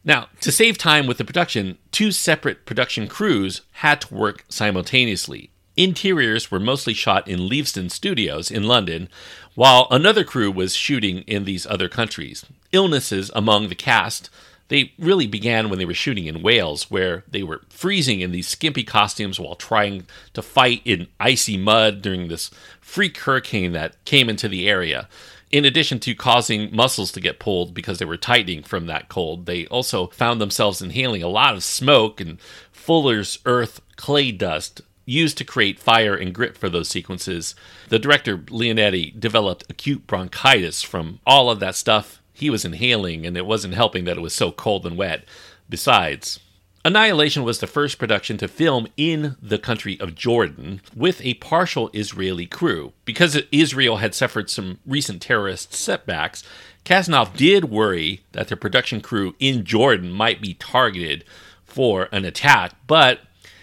Now, 0.04 0.30
to 0.40 0.52
save 0.52 0.78
time 0.78 1.08
with 1.08 1.18
the 1.18 1.26
production, 1.26 1.78
two 1.92 2.12
separate 2.12 2.66
production 2.66 3.08
crews 3.08 3.62
had 3.74 4.02
to 4.02 4.14
work 4.14 4.46
simultaneously. 4.50 5.51
Interiors 5.78 6.52
were 6.52 6.60
mostly 6.60 6.94
shot 6.94 7.28
in 7.28 7.48
Leavesden 7.48 7.90
Studios 7.90 8.52
in 8.52 8.64
London, 8.64 9.10
while 9.56 9.88
another 9.90 10.24
crew 10.24 10.52
was 10.52 10.76
shooting 10.76 11.20
in 11.20 11.46
these 11.46 11.66
other 11.66 11.88
countries. 11.88 12.46
Illnesses 12.72 13.32
among 13.34 13.70
the 13.70 13.76
cast 13.76 14.30
they 14.72 14.94
really 14.98 15.28
began 15.28 15.70
when 15.70 15.80
they 15.80 15.86
were 15.86 15.94
shooting 15.94 16.28
in 16.28 16.42
Wales, 16.42 16.90
where 16.90 17.26
they 17.30 17.44
were 17.44 17.60
freezing 17.68 18.22
in 18.22 18.32
these 18.32 18.48
skimpy 18.48 18.86
costumes 18.86 19.38
while 19.38 19.56
trying 19.56 20.06
to 20.34 20.42
fight 20.42 20.82
in 20.86 21.08
icy 21.20 21.58
mud 21.58 22.02
during 22.02 22.30
this 22.30 22.50
freak 22.80 23.18
hurricane 23.18 23.74
that 23.74 24.02
came 24.06 24.30
into 24.30 24.48
the 24.48 24.70
area. 24.70 25.10
In 25.52 25.66
addition 25.66 26.00
to 26.00 26.16
causing 26.16 26.74
muscles 26.74 27.12
to 27.12 27.20
get 27.20 27.38
pulled 27.38 27.74
because 27.74 28.00
they 28.00 28.06
were 28.06 28.16
tightening 28.16 28.64
from 28.64 28.86
that 28.86 29.10
cold, 29.10 29.46
they 29.46 29.68
also 29.68 30.08
found 30.08 30.40
themselves 30.40 30.82
inhaling 30.82 31.22
a 31.22 31.28
lot 31.28 31.54
of 31.54 31.66
smoke 31.66 32.22
and 32.22 32.40
Fuller's 32.72 33.40
Earth 33.46 33.82
clay 33.98 34.32
dust 34.32 34.80
used 35.06 35.38
to 35.38 35.44
create 35.44 35.80
fire 35.80 36.16
and 36.16 36.34
grit 36.34 36.58
for 36.58 36.70
those 36.70 36.90
sequences. 36.90 37.56
The 37.90 38.00
director, 38.00 38.38
Leonetti, 38.38 39.20
developed 39.20 39.66
acute 39.70 40.08
bronchitis 40.08 40.82
from 40.82 41.20
all 41.26 41.50
of 41.50 41.60
that 41.60 41.76
stuff 41.76 42.22
he 42.34 42.50
was 42.50 42.66
inhaling, 42.66 43.26
and 43.26 43.38
it 43.38 43.46
wasn't 43.46 43.74
helping 43.74 44.06
that 44.06 44.18
it 44.18 44.22
was 44.22 44.34
so 44.34 44.52
cold 44.52 44.86
and 44.86 44.98
wet. 44.98 45.26
Besides, 45.70 46.40
Annihilation 46.84 47.44
was 47.44 47.60
the 47.60 47.68
first 47.68 48.00
production 48.00 48.38
to 48.38 48.48
film 48.48 48.88
in 48.98 49.36
the 49.40 49.60
country 49.60 50.00
of 50.00 50.16
Jordan 50.16 50.82
with 50.96 51.22
a 51.24 51.36
partial 51.36 51.92
Israeli 51.94 52.48
crew. 52.48 52.94
Because 53.06 53.40
Israel 53.52 53.98
had 53.98 54.16
suffered 54.16 54.50
some 54.50 54.80
recent 54.84 55.22
terrorist 55.22 55.76
setbacks, 55.76 56.44
Kasanoff 56.84 57.38
did 57.38 57.66
worry 57.66 58.24
that 58.32 58.48
the 58.48 58.58
production 58.58 59.00
crew 59.00 59.36
in 59.40 59.64
Jordan 59.64 60.12
might 60.12 60.42
be 60.42 60.56
targeted 60.56 61.24
for 61.64 62.10
an 62.12 62.26
attack, 62.26 62.74
but 62.88 63.20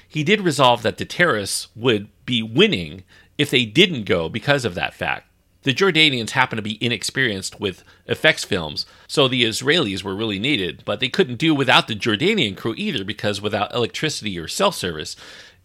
he 0.09 0.25
did 0.25 0.41
resolve 0.41 0.83
that 0.83 0.97
the 0.97 1.05
terrorists 1.05 1.69
would 1.77 2.09
be 2.25 2.43
winning 2.43 3.05
if 3.37 3.51
they 3.51 3.65
didn't 3.65 4.05
go 4.05 4.29
because 4.29 4.65
of 4.65 4.75
that 4.75 4.95
fact. 4.95 5.27
The 5.63 5.75
Jordanians 5.75 6.31
happened 6.31 6.59
to 6.59 6.63
be 6.63 6.83
inexperienced 6.83 7.61
with 7.61 7.85
effects 8.07 8.45
films, 8.45 8.87
so 9.07 9.29
the 9.29 9.45
Israelis 9.45 10.03
were 10.03 10.15
really 10.15 10.39
needed, 10.39 10.83
but 10.85 11.01
they 11.01 11.09
couldn't 11.09 11.37
do 11.37 11.55
without 11.55 11.89
the 11.89 11.97
Jordanian 11.97 12.57
crew 12.57 12.75
either 12.77 13.05
because 13.05 13.43
without 13.43 13.75
electricity 13.75 14.39
or 14.39 14.49
cell 14.49 14.73
service 14.73 15.17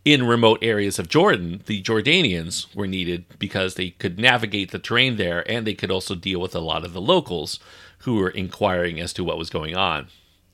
in 0.04 0.28
remote 0.28 0.60
areas 0.62 1.00
of 1.00 1.08
Jordan, 1.08 1.62
the 1.68 1.82
Jordanians 1.82 2.74
were 2.76 2.88
needed 2.88 3.26
because 3.40 3.76
they 3.76 3.92
could 3.92 4.20
navigate 4.20 4.72
the 4.72 4.80
terrain 4.80 5.16
there 5.16 5.50
and 5.50 5.66
they 5.66 5.74
could 5.74 5.92
also 5.92 6.16
deal 6.16 6.42
with 6.42 6.56
a 6.56 6.60
lot 6.60 6.84
of 6.84 6.94
the 6.94 7.02
locals 7.02 7.60
who 8.00 8.16
were 8.16 8.30
inquiring 8.30 9.00
as 9.00 9.14
to 9.14 9.24
what 9.24 9.38
was 9.38 9.50
going 9.50 9.76
on. 9.76 10.08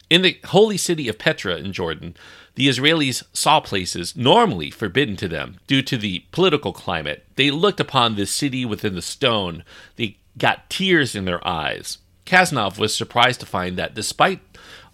In 0.10 0.24
the 0.24 0.40
holy 0.46 0.78
city 0.78 1.08
of 1.08 1.20
Petra 1.20 1.58
in 1.58 1.72
Jordan, 1.72 2.16
the 2.56 2.68
Israelis 2.68 3.24
saw 3.32 3.60
places 3.60 4.16
normally 4.16 4.72
forbidden 4.72 5.16
to 5.18 5.28
them 5.28 5.58
due 5.68 5.84
to 5.84 5.98
the 5.98 6.24
political 6.32 6.74
climate. 6.74 7.26
They 7.36 7.52
looked 7.52 7.80
upon 7.80 8.16
this 8.16 8.32
city 8.32 8.66
within 8.66 8.96
the 8.96 9.04
stone. 9.04 9.64
They 9.98 10.18
got 10.38 10.70
tears 10.70 11.16
in 11.16 11.26
their 11.26 11.46
eyes. 11.48 12.00
Kasanoff 12.26 12.80
was 12.80 12.96
surprised 12.96 13.40
to 13.42 13.46
find 13.46 13.78
that 13.78 13.94
despite 13.94 14.40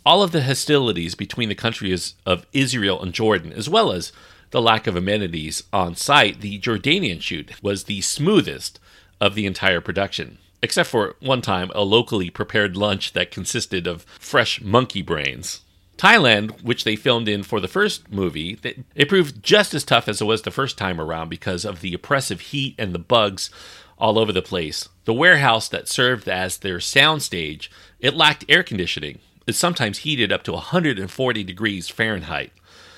all 0.05 0.22
of 0.22 0.31
the 0.31 0.43
hostilities 0.43 1.15
between 1.15 1.50
the 1.50 1.55
countries 1.55 2.15
of 2.25 2.45
Israel 2.51 3.01
and 3.01 3.13
Jordan, 3.13 3.53
as 3.53 3.69
well 3.69 3.91
as 3.91 4.12
the 4.51 4.62
lack 4.62 4.86
of 4.86 4.95
amenities 4.95 5.63
on 5.74 5.95
site, 5.95 6.41
the 6.41 6.60
Jordanian 6.60 7.22
shoot 7.22 7.51
was 7.63 7.86
the 7.86 8.01
smoothest 8.01 8.79
of 9.19 9.34
the 9.34 9.45
entire 9.45 9.81
production. 9.81 10.38
Except 10.65 10.89
for 10.89 11.15
one 11.19 11.43
time, 11.43 11.72
a 11.75 11.84
locally 11.84 12.31
prepared 12.31 12.75
lunch 12.75 13.13
that 13.13 13.29
consisted 13.29 13.86
of 13.86 14.01
fresh 14.17 14.62
monkey 14.62 15.03
brains. 15.03 15.62
Thailand, 15.95 16.63
which 16.63 16.86
they 16.86 16.95
filmed 16.95 17.29
in 17.29 17.43
for 17.43 17.60
the 17.60 17.67
first 17.67 18.12
movie, 18.12 18.57
it 18.95 19.07
proved 19.07 19.43
just 19.43 19.75
as 19.75 19.84
tough 19.84 20.07
as 20.07 20.22
it 20.22 20.25
was 20.25 20.41
the 20.41 20.50
first 20.50 20.75
time 20.75 21.00
around 21.00 21.29
because 21.29 21.65
of 21.65 21.81
the 21.81 21.93
oppressive 21.93 22.41
heat 22.41 22.74
and 22.79 22.95
the 22.95 23.00
bugs 23.00 23.51
all 24.00 24.17
over 24.17 24.31
the 24.31 24.41
place. 24.41 24.89
The 25.03 25.13
warehouse 25.13 25.69
that 25.69 25.88
served 25.88 26.27
as 26.27 26.57
their 26.57 26.79
soundstage, 26.79 27.69
it 28.00 28.15
lacked 28.15 28.45
air 28.50 28.63
conditioning. 28.63 29.19
It 29.45 29.53
sometimes 29.53 30.00
heated 30.00 30.31
up 30.31 30.41
to 30.45 30.53
140 30.53 31.43
degrees 31.43 31.89
Fahrenheit. 31.89 32.51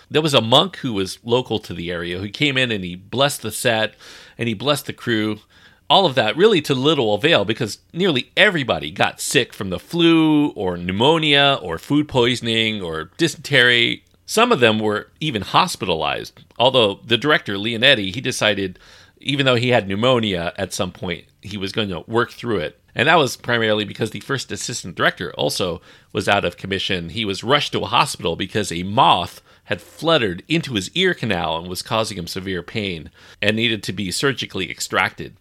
There 0.09 0.21
was 0.21 0.33
a 0.33 0.39
monk 0.39 0.77
who 0.77 0.93
was 0.93 1.19
local 1.21 1.59
to 1.59 1.73
the 1.73 1.91
area 1.91 2.19
who 2.19 2.29
came 2.29 2.57
in 2.57 2.71
and 2.71 2.85
he 2.85 2.95
blessed 2.95 3.41
the 3.41 3.51
set 3.51 3.95
and 4.37 4.47
he 4.47 4.53
blessed 4.53 4.85
the 4.85 4.93
crew 4.93 5.41
all 5.89 6.05
of 6.05 6.15
that 6.15 6.35
really 6.35 6.61
to 6.61 6.73
little 6.73 7.13
avail 7.13 7.45
because 7.45 7.79
nearly 7.93 8.31
everybody 8.35 8.91
got 8.91 9.21
sick 9.21 9.53
from 9.53 9.69
the 9.69 9.79
flu 9.79 10.49
or 10.49 10.77
pneumonia 10.77 11.59
or 11.61 11.77
food 11.77 12.07
poisoning 12.07 12.81
or 12.81 13.11
dysentery. 13.17 14.03
Some 14.25 14.51
of 14.51 14.59
them 14.59 14.79
were 14.79 15.09
even 15.19 15.41
hospitalized. 15.41 16.43
Although 16.59 16.99
the 17.05 17.17
director, 17.17 17.55
Leonetti, 17.55 18.13
he 18.13 18.19
decided, 18.19 18.79
even 19.19 19.45
though 19.45 19.55
he 19.55 19.69
had 19.69 19.87
pneumonia 19.87 20.53
at 20.57 20.73
some 20.73 20.91
point, 20.91 21.25
he 21.41 21.55
was 21.55 21.71
going 21.71 21.89
to 21.89 22.03
work 22.07 22.31
through 22.31 22.57
it. 22.57 22.79
And 22.93 23.07
that 23.07 23.15
was 23.15 23.37
primarily 23.37 23.85
because 23.85 24.09
the 24.11 24.19
first 24.19 24.51
assistant 24.51 24.95
director 24.95 25.31
also 25.35 25.81
was 26.11 26.27
out 26.27 26.43
of 26.43 26.57
commission. 26.57 27.09
He 27.09 27.23
was 27.23 27.43
rushed 27.43 27.71
to 27.73 27.81
a 27.81 27.87
hospital 27.87 28.35
because 28.35 28.71
a 28.71 28.83
moth 28.83 29.41
had 29.65 29.81
fluttered 29.81 30.43
into 30.47 30.73
his 30.73 30.89
ear 30.95 31.13
canal 31.13 31.57
and 31.57 31.67
was 31.67 31.81
causing 31.81 32.17
him 32.17 32.25
severe 32.25 32.63
pain 32.63 33.11
and 33.41 33.55
needed 33.55 33.83
to 33.83 33.93
be 33.93 34.11
surgically 34.11 34.71
extracted. 34.71 35.37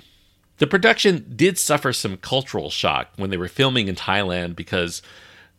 The 0.58 0.66
production 0.66 1.34
did 1.36 1.58
suffer 1.58 1.92
some 1.92 2.16
cultural 2.16 2.70
shock 2.70 3.10
when 3.16 3.30
they 3.30 3.36
were 3.36 3.48
filming 3.48 3.88
in 3.88 3.94
Thailand 3.94 4.56
because 4.56 5.02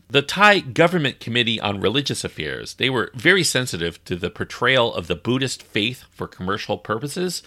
the 0.09 0.21
Thai 0.21 0.59
Government 0.59 1.19
Committee 1.19 1.59
on 1.59 1.81
Religious 1.81 2.23
Affairs, 2.23 2.75
they 2.75 2.89
were 2.89 3.11
very 3.13 3.43
sensitive 3.43 4.03
to 4.05 4.15
the 4.15 4.29
portrayal 4.29 4.93
of 4.93 5.07
the 5.07 5.15
Buddhist 5.15 5.61
faith 5.63 6.05
for 6.11 6.27
commercial 6.27 6.77
purposes. 6.77 7.43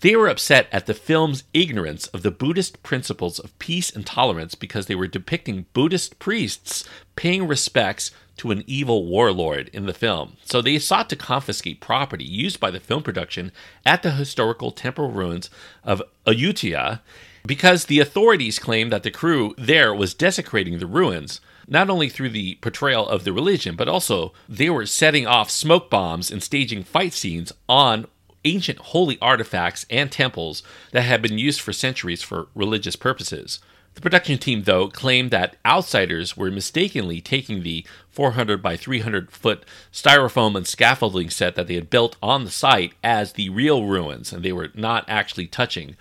They 0.00 0.16
were 0.16 0.28
upset 0.28 0.66
at 0.72 0.86
the 0.86 0.94
film's 0.94 1.44
ignorance 1.54 2.06
of 2.08 2.22
the 2.22 2.30
Buddhist 2.30 2.82
principles 2.82 3.38
of 3.38 3.56
peace 3.58 3.94
and 3.94 4.04
tolerance 4.04 4.54
because 4.54 4.86
they 4.86 4.94
were 4.94 5.06
depicting 5.06 5.66
Buddhist 5.72 6.18
priests 6.18 6.84
paying 7.16 7.46
respects 7.46 8.10
to 8.40 8.50
an 8.50 8.64
evil 8.66 9.04
warlord 9.04 9.68
in 9.74 9.84
the 9.84 9.92
film. 9.92 10.38
So 10.46 10.62
they 10.62 10.78
sought 10.78 11.10
to 11.10 11.16
confiscate 11.16 11.78
property 11.82 12.24
used 12.24 12.58
by 12.58 12.70
the 12.70 12.80
film 12.80 13.02
production 13.02 13.52
at 13.84 14.02
the 14.02 14.12
historical 14.12 14.70
temple 14.70 15.10
ruins 15.10 15.50
of 15.84 16.02
Ayutthaya 16.26 17.00
because 17.44 17.84
the 17.84 18.00
authorities 18.00 18.58
claimed 18.58 18.92
that 18.92 19.02
the 19.02 19.10
crew 19.10 19.54
there 19.58 19.94
was 19.94 20.14
desecrating 20.14 20.78
the 20.78 20.86
ruins 20.86 21.42
not 21.68 21.90
only 21.90 22.08
through 22.08 22.30
the 22.30 22.54
portrayal 22.62 23.06
of 23.06 23.24
the 23.24 23.32
religion, 23.34 23.76
but 23.76 23.88
also 23.88 24.32
they 24.48 24.70
were 24.70 24.86
setting 24.86 25.26
off 25.26 25.50
smoke 25.50 25.90
bombs 25.90 26.30
and 26.30 26.42
staging 26.42 26.82
fight 26.82 27.12
scenes 27.12 27.52
on 27.68 28.06
ancient 28.46 28.78
holy 28.78 29.18
artifacts 29.20 29.84
and 29.90 30.10
temples 30.10 30.62
that 30.92 31.02
had 31.02 31.20
been 31.20 31.36
used 31.36 31.60
for 31.60 31.74
centuries 31.74 32.22
for 32.22 32.48
religious 32.54 32.96
purposes. 32.96 33.60
The 33.94 34.00
production 34.00 34.38
team, 34.38 34.62
though, 34.62 34.88
claimed 34.88 35.30
that 35.30 35.56
outsiders 35.66 36.36
were 36.36 36.50
mistakenly 36.50 37.20
taking 37.20 37.62
the 37.62 37.84
400 38.08 38.62
by 38.62 38.76
300 38.76 39.30
foot 39.30 39.64
styrofoam 39.92 40.56
and 40.56 40.66
scaffolding 40.66 41.28
set 41.28 41.54
that 41.56 41.66
they 41.66 41.74
had 41.74 41.90
built 41.90 42.16
on 42.22 42.44
the 42.44 42.50
site 42.50 42.92
as 43.02 43.32
the 43.32 43.50
real 43.50 43.84
ruins, 43.84 44.32
and 44.32 44.42
they 44.42 44.52
were 44.52 44.70
not 44.74 45.04
actually 45.08 45.46
touching 45.46 45.96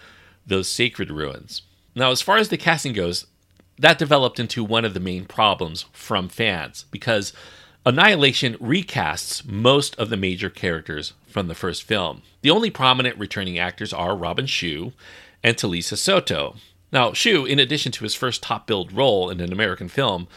those 0.45 0.69
sacred 0.69 1.11
ruins. 1.11 1.63
Now, 1.95 2.11
as 2.11 2.21
far 2.21 2.37
as 2.37 2.49
the 2.49 2.57
casting 2.57 2.93
goes, 2.93 3.25
that 3.77 3.97
developed 3.97 4.39
into 4.39 4.63
one 4.63 4.85
of 4.85 4.93
the 4.93 4.99
main 4.99 5.25
problems 5.25 5.85
from 5.93 6.29
fans 6.29 6.85
because 6.91 7.33
Annihilation 7.85 8.55
recasts 8.55 9.45
most 9.45 9.95
of 9.97 10.09
the 10.09 10.17
major 10.17 10.49
characters 10.49 11.13
from 11.27 11.47
the 11.47 11.55
first 11.55 11.83
film. 11.83 12.21
The 12.41 12.49
only 12.49 12.69
prominent 12.69 13.17
returning 13.17 13.57
actors 13.57 13.93
are 13.93 14.15
Robin 14.15 14.45
Shou 14.45 14.91
and 15.43 15.55
Talisa 15.55 15.97
Soto. 15.97 16.55
Now, 16.91 17.13
Shou, 17.13 17.45
in 17.45 17.59
addition 17.59 17.91
to 17.93 18.03
his 18.03 18.15
first 18.15 18.41
top 18.41 18.67
billed 18.67 18.91
role 18.91 19.29
in 19.29 19.41
an 19.41 19.53
American 19.53 19.89
film, 19.89 20.27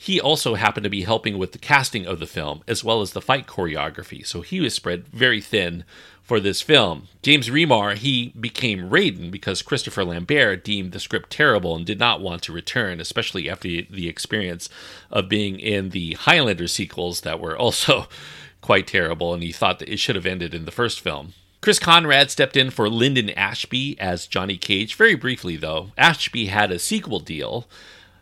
he 0.00 0.20
also 0.20 0.54
happened 0.54 0.84
to 0.84 0.90
be 0.90 1.02
helping 1.02 1.38
with 1.38 1.50
the 1.52 1.58
casting 1.58 2.06
of 2.06 2.20
the 2.20 2.26
film 2.26 2.62
as 2.68 2.84
well 2.84 3.00
as 3.00 3.12
the 3.12 3.20
fight 3.20 3.46
choreography, 3.46 4.24
so 4.24 4.42
he 4.42 4.60
was 4.60 4.72
spread 4.72 5.08
very 5.08 5.40
thin 5.40 5.84
for 6.22 6.38
this 6.38 6.62
film. 6.62 7.08
James 7.22 7.48
Remar, 7.48 7.96
he 7.96 8.28
became 8.38 8.90
Raiden 8.90 9.30
because 9.30 9.60
Christopher 9.60 10.04
Lambert 10.04 10.62
deemed 10.62 10.92
the 10.92 11.00
script 11.00 11.30
terrible 11.30 11.74
and 11.74 11.84
did 11.84 11.98
not 11.98 12.20
want 12.20 12.42
to 12.42 12.52
return, 12.52 13.00
especially 13.00 13.50
after 13.50 13.68
the 13.68 14.08
experience 14.08 14.68
of 15.10 15.28
being 15.28 15.58
in 15.58 15.90
the 15.90 16.12
Highlander 16.12 16.68
sequels 16.68 17.22
that 17.22 17.40
were 17.40 17.56
also 17.56 18.06
quite 18.60 18.86
terrible, 18.86 19.34
and 19.34 19.42
he 19.42 19.52
thought 19.52 19.80
that 19.80 19.92
it 19.92 19.98
should 19.98 20.16
have 20.16 20.26
ended 20.26 20.54
in 20.54 20.64
the 20.64 20.70
first 20.70 21.00
film. 21.00 21.32
Chris 21.60 21.78
Conrad 21.78 22.30
stepped 22.30 22.56
in 22.56 22.70
for 22.70 22.88
Linden 22.88 23.30
Ashby 23.30 23.98
as 23.98 24.26
Johnny 24.26 24.56
Cage, 24.56 24.94
very 24.94 25.14
briefly 25.14 25.56
though. 25.56 25.92
Ashby 25.98 26.46
had 26.46 26.70
a 26.70 26.78
sequel 26.78 27.20
deal, 27.20 27.66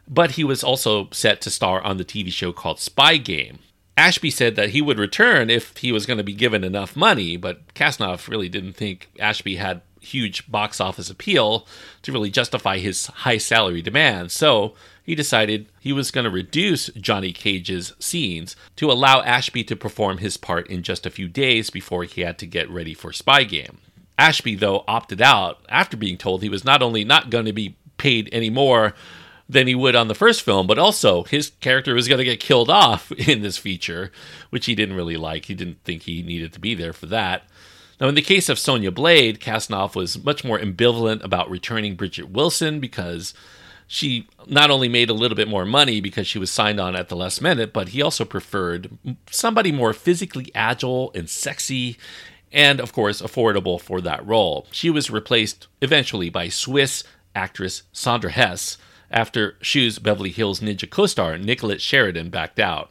but 0.08 0.32
he 0.32 0.44
was 0.44 0.64
also 0.64 1.08
set 1.12 1.40
to 1.42 1.50
star 1.50 1.82
on 1.82 1.96
the 1.96 2.04
TV 2.04 2.32
show 2.32 2.52
called 2.52 2.80
Spy 2.80 3.18
Game. 3.18 3.58
Ashby 3.96 4.30
said 4.30 4.56
that 4.56 4.70
he 4.70 4.82
would 4.82 4.98
return 4.98 5.48
if 5.48 5.76
he 5.78 5.90
was 5.90 6.06
going 6.06 6.18
to 6.18 6.24
be 6.24 6.34
given 6.34 6.64
enough 6.64 6.96
money, 6.96 7.36
but 7.36 7.72
Kasanoff 7.74 8.28
really 8.28 8.48
didn't 8.48 8.74
think 8.74 9.08
Ashby 9.18 9.56
had 9.56 9.80
huge 10.00 10.50
box 10.50 10.80
office 10.80 11.10
appeal 11.10 11.66
to 12.02 12.12
really 12.12 12.30
justify 12.30 12.78
his 12.78 13.06
high 13.06 13.38
salary 13.38 13.82
demands. 13.82 14.34
So 14.34 14.74
he 15.06 15.14
decided 15.14 15.68
he 15.78 15.92
was 15.92 16.10
going 16.10 16.24
to 16.24 16.30
reduce 16.30 16.88
Johnny 16.88 17.32
Cage's 17.32 17.94
scenes 18.00 18.56
to 18.74 18.90
allow 18.90 19.22
Ashby 19.22 19.62
to 19.64 19.76
perform 19.76 20.18
his 20.18 20.36
part 20.36 20.66
in 20.68 20.82
just 20.82 21.06
a 21.06 21.10
few 21.10 21.28
days 21.28 21.70
before 21.70 22.02
he 22.02 22.22
had 22.22 22.38
to 22.38 22.46
get 22.46 22.68
ready 22.68 22.92
for 22.92 23.12
Spy 23.12 23.44
Game. 23.44 23.78
Ashby, 24.18 24.56
though, 24.56 24.82
opted 24.88 25.22
out 25.22 25.64
after 25.68 25.96
being 25.96 26.18
told 26.18 26.42
he 26.42 26.48
was 26.48 26.64
not 26.64 26.82
only 26.82 27.04
not 27.04 27.30
going 27.30 27.44
to 27.44 27.52
be 27.52 27.76
paid 27.98 28.28
any 28.32 28.50
more 28.50 28.94
than 29.48 29.68
he 29.68 29.76
would 29.76 29.94
on 29.94 30.08
the 30.08 30.14
first 30.14 30.42
film, 30.42 30.66
but 30.66 30.78
also 30.78 31.22
his 31.22 31.50
character 31.60 31.94
was 31.94 32.08
going 32.08 32.18
to 32.18 32.24
get 32.24 32.40
killed 32.40 32.68
off 32.68 33.12
in 33.28 33.42
this 33.42 33.56
feature, 33.56 34.10
which 34.50 34.66
he 34.66 34.74
didn't 34.74 34.96
really 34.96 35.16
like. 35.16 35.44
He 35.44 35.54
didn't 35.54 35.84
think 35.84 36.02
he 36.02 36.22
needed 36.24 36.52
to 36.54 36.60
be 36.60 36.74
there 36.74 36.92
for 36.92 37.06
that. 37.06 37.44
Now, 38.00 38.08
in 38.08 38.16
the 38.16 38.22
case 38.22 38.48
of 38.48 38.58
Sonya 38.58 38.90
Blade, 38.90 39.40
Kasanoff 39.40 39.94
was 39.94 40.22
much 40.22 40.44
more 40.44 40.58
ambivalent 40.58 41.22
about 41.24 41.48
returning 41.48 41.94
Bridget 41.94 42.28
Wilson 42.28 42.80
because 42.80 43.32
she 43.86 44.28
not 44.46 44.70
only 44.70 44.88
made 44.88 45.10
a 45.10 45.14
little 45.14 45.36
bit 45.36 45.48
more 45.48 45.64
money 45.64 46.00
because 46.00 46.26
she 46.26 46.38
was 46.38 46.50
signed 46.50 46.80
on 46.80 46.96
at 46.96 47.08
the 47.08 47.16
last 47.16 47.40
minute, 47.40 47.72
but 47.72 47.88
he 47.88 48.02
also 48.02 48.24
preferred 48.24 48.98
somebody 49.30 49.70
more 49.70 49.92
physically 49.92 50.50
agile 50.54 51.12
and 51.14 51.30
sexy 51.30 51.96
and, 52.52 52.80
of 52.80 52.92
course, 52.92 53.20
affordable 53.20 53.80
for 53.80 54.00
that 54.00 54.26
role. 54.26 54.66
She 54.70 54.90
was 54.90 55.10
replaced 55.10 55.68
eventually 55.80 56.30
by 56.30 56.48
Swiss 56.48 57.04
actress 57.34 57.82
Sandra 57.92 58.30
Hess 58.30 58.78
after 59.10 59.56
Shou's 59.60 59.98
Beverly 59.98 60.30
Hills 60.30 60.60
Ninja 60.60 60.88
co 60.88 61.06
star 61.06 61.38
Nicolette 61.38 61.80
Sheridan 61.80 62.30
backed 62.30 62.58
out. 62.58 62.90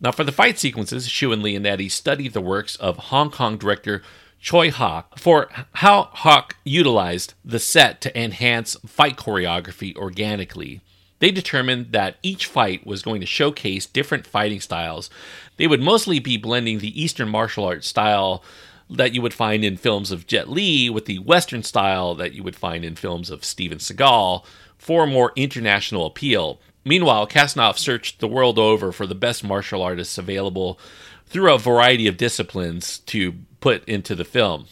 Now, 0.00 0.12
for 0.12 0.24
the 0.24 0.32
fight 0.32 0.58
sequences, 0.58 1.08
Shou 1.08 1.32
and 1.32 1.42
Leonetti 1.42 1.90
studied 1.90 2.32
the 2.32 2.40
works 2.40 2.76
of 2.76 2.96
Hong 2.96 3.30
Kong 3.30 3.58
director 3.58 4.02
Tsui 4.42 4.70
Hark 4.70 5.18
for 5.18 5.48
how 5.74 6.04
Hark 6.12 6.56
utilized 6.64 7.34
the 7.44 7.58
set 7.58 8.00
to 8.00 8.18
enhance 8.20 8.76
fight 8.86 9.16
choreography 9.16 9.94
organically. 9.96 10.80
They 11.18 11.30
determined 11.30 11.92
that 11.92 12.16
each 12.22 12.46
fight 12.46 12.86
was 12.86 13.02
going 13.02 13.20
to 13.20 13.26
showcase 13.26 13.84
different 13.84 14.26
fighting 14.26 14.60
styles. 14.60 15.10
They 15.58 15.66
would 15.66 15.82
mostly 15.82 16.18
be 16.18 16.38
blending 16.38 16.78
the 16.78 17.00
Eastern 17.00 17.28
martial 17.28 17.64
arts 17.64 17.86
style 17.86 18.42
that 18.88 19.12
you 19.12 19.20
would 19.20 19.34
find 19.34 19.62
in 19.62 19.76
films 19.76 20.10
of 20.10 20.26
Jet 20.26 20.48
Li 20.48 20.88
with 20.88 21.04
the 21.04 21.18
Western 21.18 21.62
style 21.62 22.14
that 22.14 22.32
you 22.32 22.42
would 22.42 22.56
find 22.56 22.84
in 22.84 22.96
films 22.96 23.30
of 23.30 23.44
Steven 23.44 23.78
Seagal 23.78 24.44
for 24.78 25.06
more 25.06 25.32
international 25.36 26.06
appeal. 26.06 26.58
Meanwhile, 26.84 27.26
Kasanoff 27.28 27.78
searched 27.78 28.20
the 28.20 28.26
world 28.26 28.58
over 28.58 28.90
for 28.90 29.06
the 29.06 29.14
best 29.14 29.44
martial 29.44 29.82
artists 29.82 30.16
available 30.16 30.80
through 31.26 31.52
a 31.52 31.58
variety 31.58 32.06
of 32.06 32.16
disciplines 32.16 33.00
to 33.00 33.34
put 33.60 33.84
into 33.84 34.14
the 34.14 34.24
film. 34.24 34.66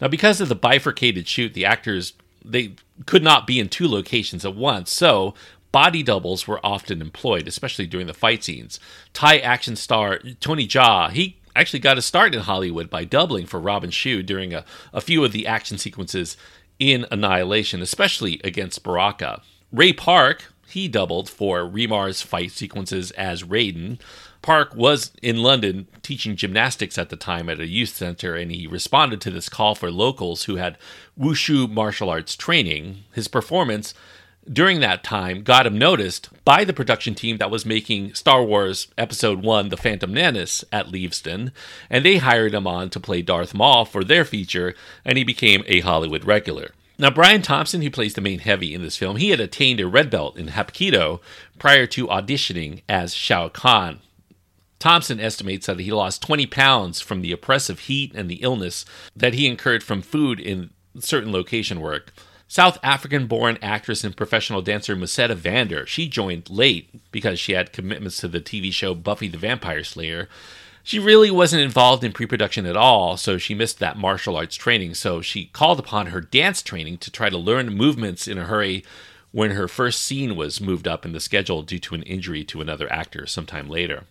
Now, 0.00 0.08
because 0.08 0.40
of 0.40 0.48
the 0.48 0.54
bifurcated 0.54 1.28
shoot, 1.28 1.54
the 1.54 1.64
actors 1.64 2.14
they 2.44 2.74
could 3.06 3.22
not 3.22 3.46
be 3.46 3.60
in 3.60 3.68
two 3.68 3.86
locations 3.86 4.44
at 4.44 4.56
once, 4.56 4.92
so 4.92 5.34
body 5.72 6.02
doubles 6.02 6.46
were 6.46 6.64
often 6.64 7.00
employed, 7.00 7.46
especially 7.46 7.86
during 7.86 8.06
the 8.06 8.14
fight 8.14 8.42
scenes. 8.42 8.80
Thai 9.12 9.38
action 9.38 9.76
star 9.76 10.20
Tony 10.40 10.66
Jaa, 10.66 11.10
he 11.10 11.36
actually 11.54 11.80
got 11.80 11.98
a 11.98 12.02
start 12.02 12.34
in 12.34 12.40
Hollywood 12.40 12.88
by 12.88 13.04
doubling 13.04 13.46
for 13.46 13.60
Robin 13.60 13.90
Shou 13.90 14.22
during 14.22 14.54
a, 14.54 14.64
a 14.92 15.00
few 15.00 15.24
of 15.24 15.32
the 15.32 15.46
action 15.46 15.78
sequences 15.78 16.36
in 16.78 17.06
Annihilation, 17.10 17.82
especially 17.82 18.40
against 18.42 18.82
Baraka. 18.82 19.42
Ray 19.70 19.92
Park, 19.92 20.52
he 20.68 20.88
doubled 20.88 21.28
for 21.28 21.66
Remar's 21.66 22.22
fight 22.22 22.52
sequences 22.52 23.10
as 23.12 23.42
Raiden. 23.42 24.00
Park 24.42 24.74
was 24.74 25.12
in 25.22 25.42
London 25.42 25.86
teaching 26.02 26.34
gymnastics 26.34 26.96
at 26.96 27.10
the 27.10 27.16
time 27.16 27.48
at 27.48 27.60
a 27.60 27.66
youth 27.66 27.90
center, 27.90 28.34
and 28.34 28.50
he 28.50 28.66
responded 28.66 29.20
to 29.20 29.30
this 29.30 29.48
call 29.48 29.74
for 29.74 29.90
locals 29.90 30.44
who 30.44 30.56
had 30.56 30.78
wushu 31.18 31.70
martial 31.70 32.08
arts 32.08 32.36
training. 32.36 33.04
His 33.12 33.28
performance 33.28 33.92
during 34.50 34.80
that 34.80 35.04
time 35.04 35.42
got 35.42 35.66
him 35.66 35.78
noticed 35.78 36.30
by 36.44 36.64
the 36.64 36.72
production 36.72 37.14
team 37.14 37.36
that 37.36 37.50
was 37.50 37.66
making 37.66 38.14
Star 38.14 38.42
Wars 38.42 38.88
Episode 38.96 39.42
1 39.42 39.68
The 39.68 39.76
Phantom 39.76 40.12
Menace 40.12 40.64
at 40.72 40.88
Leavesden, 40.88 41.52
and 41.90 42.04
they 42.04 42.16
hired 42.16 42.54
him 42.54 42.66
on 42.66 42.88
to 42.90 43.00
play 43.00 43.22
Darth 43.22 43.54
Maul 43.54 43.84
for 43.84 44.02
their 44.02 44.24
feature, 44.24 44.74
and 45.04 45.18
he 45.18 45.24
became 45.24 45.62
a 45.66 45.80
Hollywood 45.80 46.24
regular. 46.24 46.72
Now, 46.98 47.10
Brian 47.10 47.42
Thompson, 47.42 47.80
who 47.80 47.90
plays 47.90 48.14
the 48.14 48.20
main 48.20 48.40
heavy 48.40 48.74
in 48.74 48.82
this 48.82 48.96
film, 48.96 49.16
he 49.16 49.30
had 49.30 49.40
attained 49.40 49.80
a 49.80 49.86
red 49.86 50.10
belt 50.10 50.36
in 50.36 50.48
Hapkido 50.48 51.20
prior 51.58 51.86
to 51.88 52.06
auditioning 52.08 52.82
as 52.88 53.14
Shao 53.14 53.48
Kahn. 53.48 54.00
Thompson 54.80 55.20
estimates 55.20 55.66
that 55.66 55.78
he 55.78 55.92
lost 55.92 56.22
20 56.22 56.46
pounds 56.46 57.00
from 57.00 57.20
the 57.20 57.32
oppressive 57.32 57.80
heat 57.80 58.12
and 58.14 58.28
the 58.28 58.42
illness 58.42 58.84
that 59.14 59.34
he 59.34 59.46
incurred 59.46 59.84
from 59.84 60.02
food 60.02 60.40
in 60.40 60.70
certain 60.98 61.30
location 61.30 61.80
work. 61.80 62.12
South 62.48 62.78
African 62.82 63.28
born 63.28 63.58
actress 63.62 64.02
and 64.02 64.16
professional 64.16 64.62
dancer 64.62 64.96
Musetta 64.96 65.36
Vander, 65.36 65.86
she 65.86 66.08
joined 66.08 66.50
late 66.50 67.12
because 67.12 67.38
she 67.38 67.52
had 67.52 67.72
commitments 67.72 68.16
to 68.16 68.26
the 68.26 68.40
TV 68.40 68.72
show 68.72 68.92
Buffy 68.94 69.28
the 69.28 69.38
Vampire 69.38 69.84
Slayer. 69.84 70.28
She 70.82 70.98
really 70.98 71.30
wasn't 71.30 71.62
involved 71.62 72.02
in 72.02 72.12
pre 72.12 72.26
production 72.26 72.66
at 72.66 72.76
all, 72.76 73.16
so 73.16 73.38
she 73.38 73.54
missed 73.54 73.78
that 73.78 73.98
martial 73.98 74.34
arts 74.34 74.56
training. 74.56 74.94
So 74.94 75.20
she 75.20 75.44
called 75.44 75.78
upon 75.78 76.06
her 76.06 76.20
dance 76.22 76.62
training 76.62 76.98
to 76.98 77.10
try 77.10 77.28
to 77.28 77.38
learn 77.38 77.74
movements 77.74 78.26
in 78.26 78.38
a 78.38 78.46
hurry 78.46 78.84
when 79.30 79.52
her 79.52 79.68
first 79.68 80.02
scene 80.02 80.34
was 80.34 80.60
moved 80.60 80.88
up 80.88 81.04
in 81.04 81.12
the 81.12 81.20
schedule 81.20 81.62
due 81.62 81.78
to 81.78 81.94
an 81.94 82.02
injury 82.02 82.44
to 82.44 82.60
another 82.60 82.90
actor 82.90 83.26
sometime 83.26 83.68
later. 83.68 84.04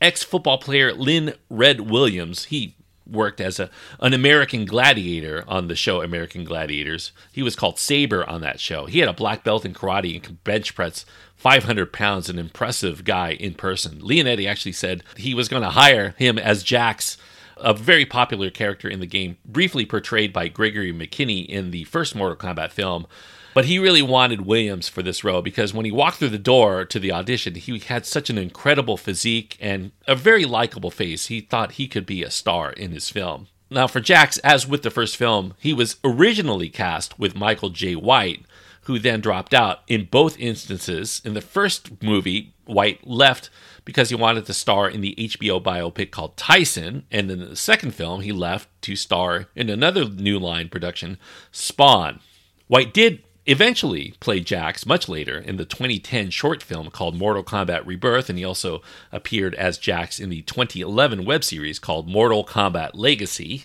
Ex 0.00 0.22
football 0.22 0.58
player 0.58 0.92
Lynn 0.92 1.34
Red 1.48 1.82
Williams, 1.82 2.46
he 2.46 2.76
worked 3.10 3.40
as 3.40 3.58
a 3.58 3.70
an 3.98 4.14
American 4.14 4.64
gladiator 4.64 5.44
on 5.48 5.68
the 5.68 5.74
show 5.74 6.02
American 6.02 6.44
Gladiators. 6.44 7.12
He 7.32 7.42
was 7.42 7.56
called 7.56 7.78
Saber 7.78 8.28
on 8.28 8.40
that 8.40 8.60
show. 8.60 8.86
He 8.86 9.00
had 9.00 9.08
a 9.08 9.14
black 9.14 9.44
belt 9.44 9.64
in 9.64 9.74
karate 9.74 10.24
and 10.24 10.42
bench 10.44 10.74
press 10.74 11.04
500 11.36 11.92
pounds, 11.92 12.28
an 12.28 12.38
impressive 12.38 13.04
guy 13.04 13.32
in 13.32 13.54
person. 13.54 14.00
Leonetti 14.00 14.48
actually 14.48 14.72
said 14.72 15.02
he 15.16 15.34
was 15.34 15.48
going 15.48 15.62
to 15.62 15.70
hire 15.70 16.14
him 16.18 16.38
as 16.38 16.62
Jax, 16.62 17.16
a 17.56 17.74
very 17.74 18.04
popular 18.04 18.50
character 18.50 18.88
in 18.88 19.00
the 19.00 19.06
game, 19.06 19.38
briefly 19.44 19.86
portrayed 19.86 20.32
by 20.32 20.48
Gregory 20.48 20.92
McKinney 20.92 21.46
in 21.46 21.70
the 21.70 21.84
first 21.84 22.14
Mortal 22.14 22.36
Kombat 22.36 22.70
film. 22.72 23.06
But 23.52 23.64
he 23.64 23.78
really 23.78 24.02
wanted 24.02 24.42
Williams 24.42 24.88
for 24.88 25.02
this 25.02 25.24
role 25.24 25.42
because 25.42 25.74
when 25.74 25.84
he 25.84 25.90
walked 25.90 26.18
through 26.18 26.28
the 26.28 26.38
door 26.38 26.84
to 26.84 26.98
the 26.98 27.12
audition, 27.12 27.54
he 27.56 27.78
had 27.78 28.06
such 28.06 28.30
an 28.30 28.38
incredible 28.38 28.96
physique 28.96 29.56
and 29.60 29.90
a 30.06 30.14
very 30.14 30.44
likable 30.44 30.90
face. 30.90 31.26
He 31.26 31.40
thought 31.40 31.72
he 31.72 31.88
could 31.88 32.06
be 32.06 32.22
a 32.22 32.30
star 32.30 32.70
in 32.72 32.92
his 32.92 33.10
film. 33.10 33.48
Now, 33.70 33.86
for 33.86 34.00
Jax, 34.00 34.38
as 34.38 34.66
with 34.66 34.82
the 34.82 34.90
first 34.90 35.16
film, 35.16 35.54
he 35.58 35.72
was 35.72 35.96
originally 36.02 36.68
cast 36.68 37.18
with 37.18 37.36
Michael 37.36 37.70
Jai 37.70 37.92
White, 37.92 38.44
who 38.82 38.98
then 38.98 39.20
dropped 39.20 39.54
out 39.54 39.80
in 39.86 40.08
both 40.10 40.38
instances. 40.38 41.22
In 41.24 41.34
the 41.34 41.40
first 41.40 42.02
movie, 42.02 42.52
White 42.64 43.06
left 43.06 43.50
because 43.84 44.10
he 44.10 44.16
wanted 44.16 44.46
to 44.46 44.54
star 44.54 44.88
in 44.88 45.00
the 45.00 45.14
HBO 45.16 45.62
biopic 45.62 46.10
called 46.10 46.36
Tyson, 46.36 47.04
and 47.10 47.30
in 47.30 47.38
the 47.38 47.56
second 47.56 47.94
film, 47.94 48.20
he 48.20 48.32
left 48.32 48.68
to 48.82 48.96
star 48.96 49.46
in 49.54 49.70
another 49.70 50.04
New 50.04 50.38
Line 50.38 50.68
production, 50.68 51.18
Spawn. 51.52 52.20
White 52.66 52.92
did 52.92 53.22
eventually 53.50 54.14
played 54.20 54.46
Jax 54.46 54.86
much 54.86 55.08
later 55.08 55.36
in 55.36 55.56
the 55.56 55.64
2010 55.64 56.30
short 56.30 56.62
film 56.62 56.88
called 56.88 57.16
Mortal 57.16 57.42
Kombat 57.42 57.84
Rebirth, 57.84 58.30
and 58.30 58.38
he 58.38 58.44
also 58.44 58.80
appeared 59.10 59.56
as 59.56 59.76
Jax 59.76 60.20
in 60.20 60.30
the 60.30 60.42
2011 60.42 61.24
web 61.24 61.42
series 61.42 61.80
called 61.80 62.08
Mortal 62.08 62.44
Kombat 62.44 62.90
Legacy. 62.94 63.64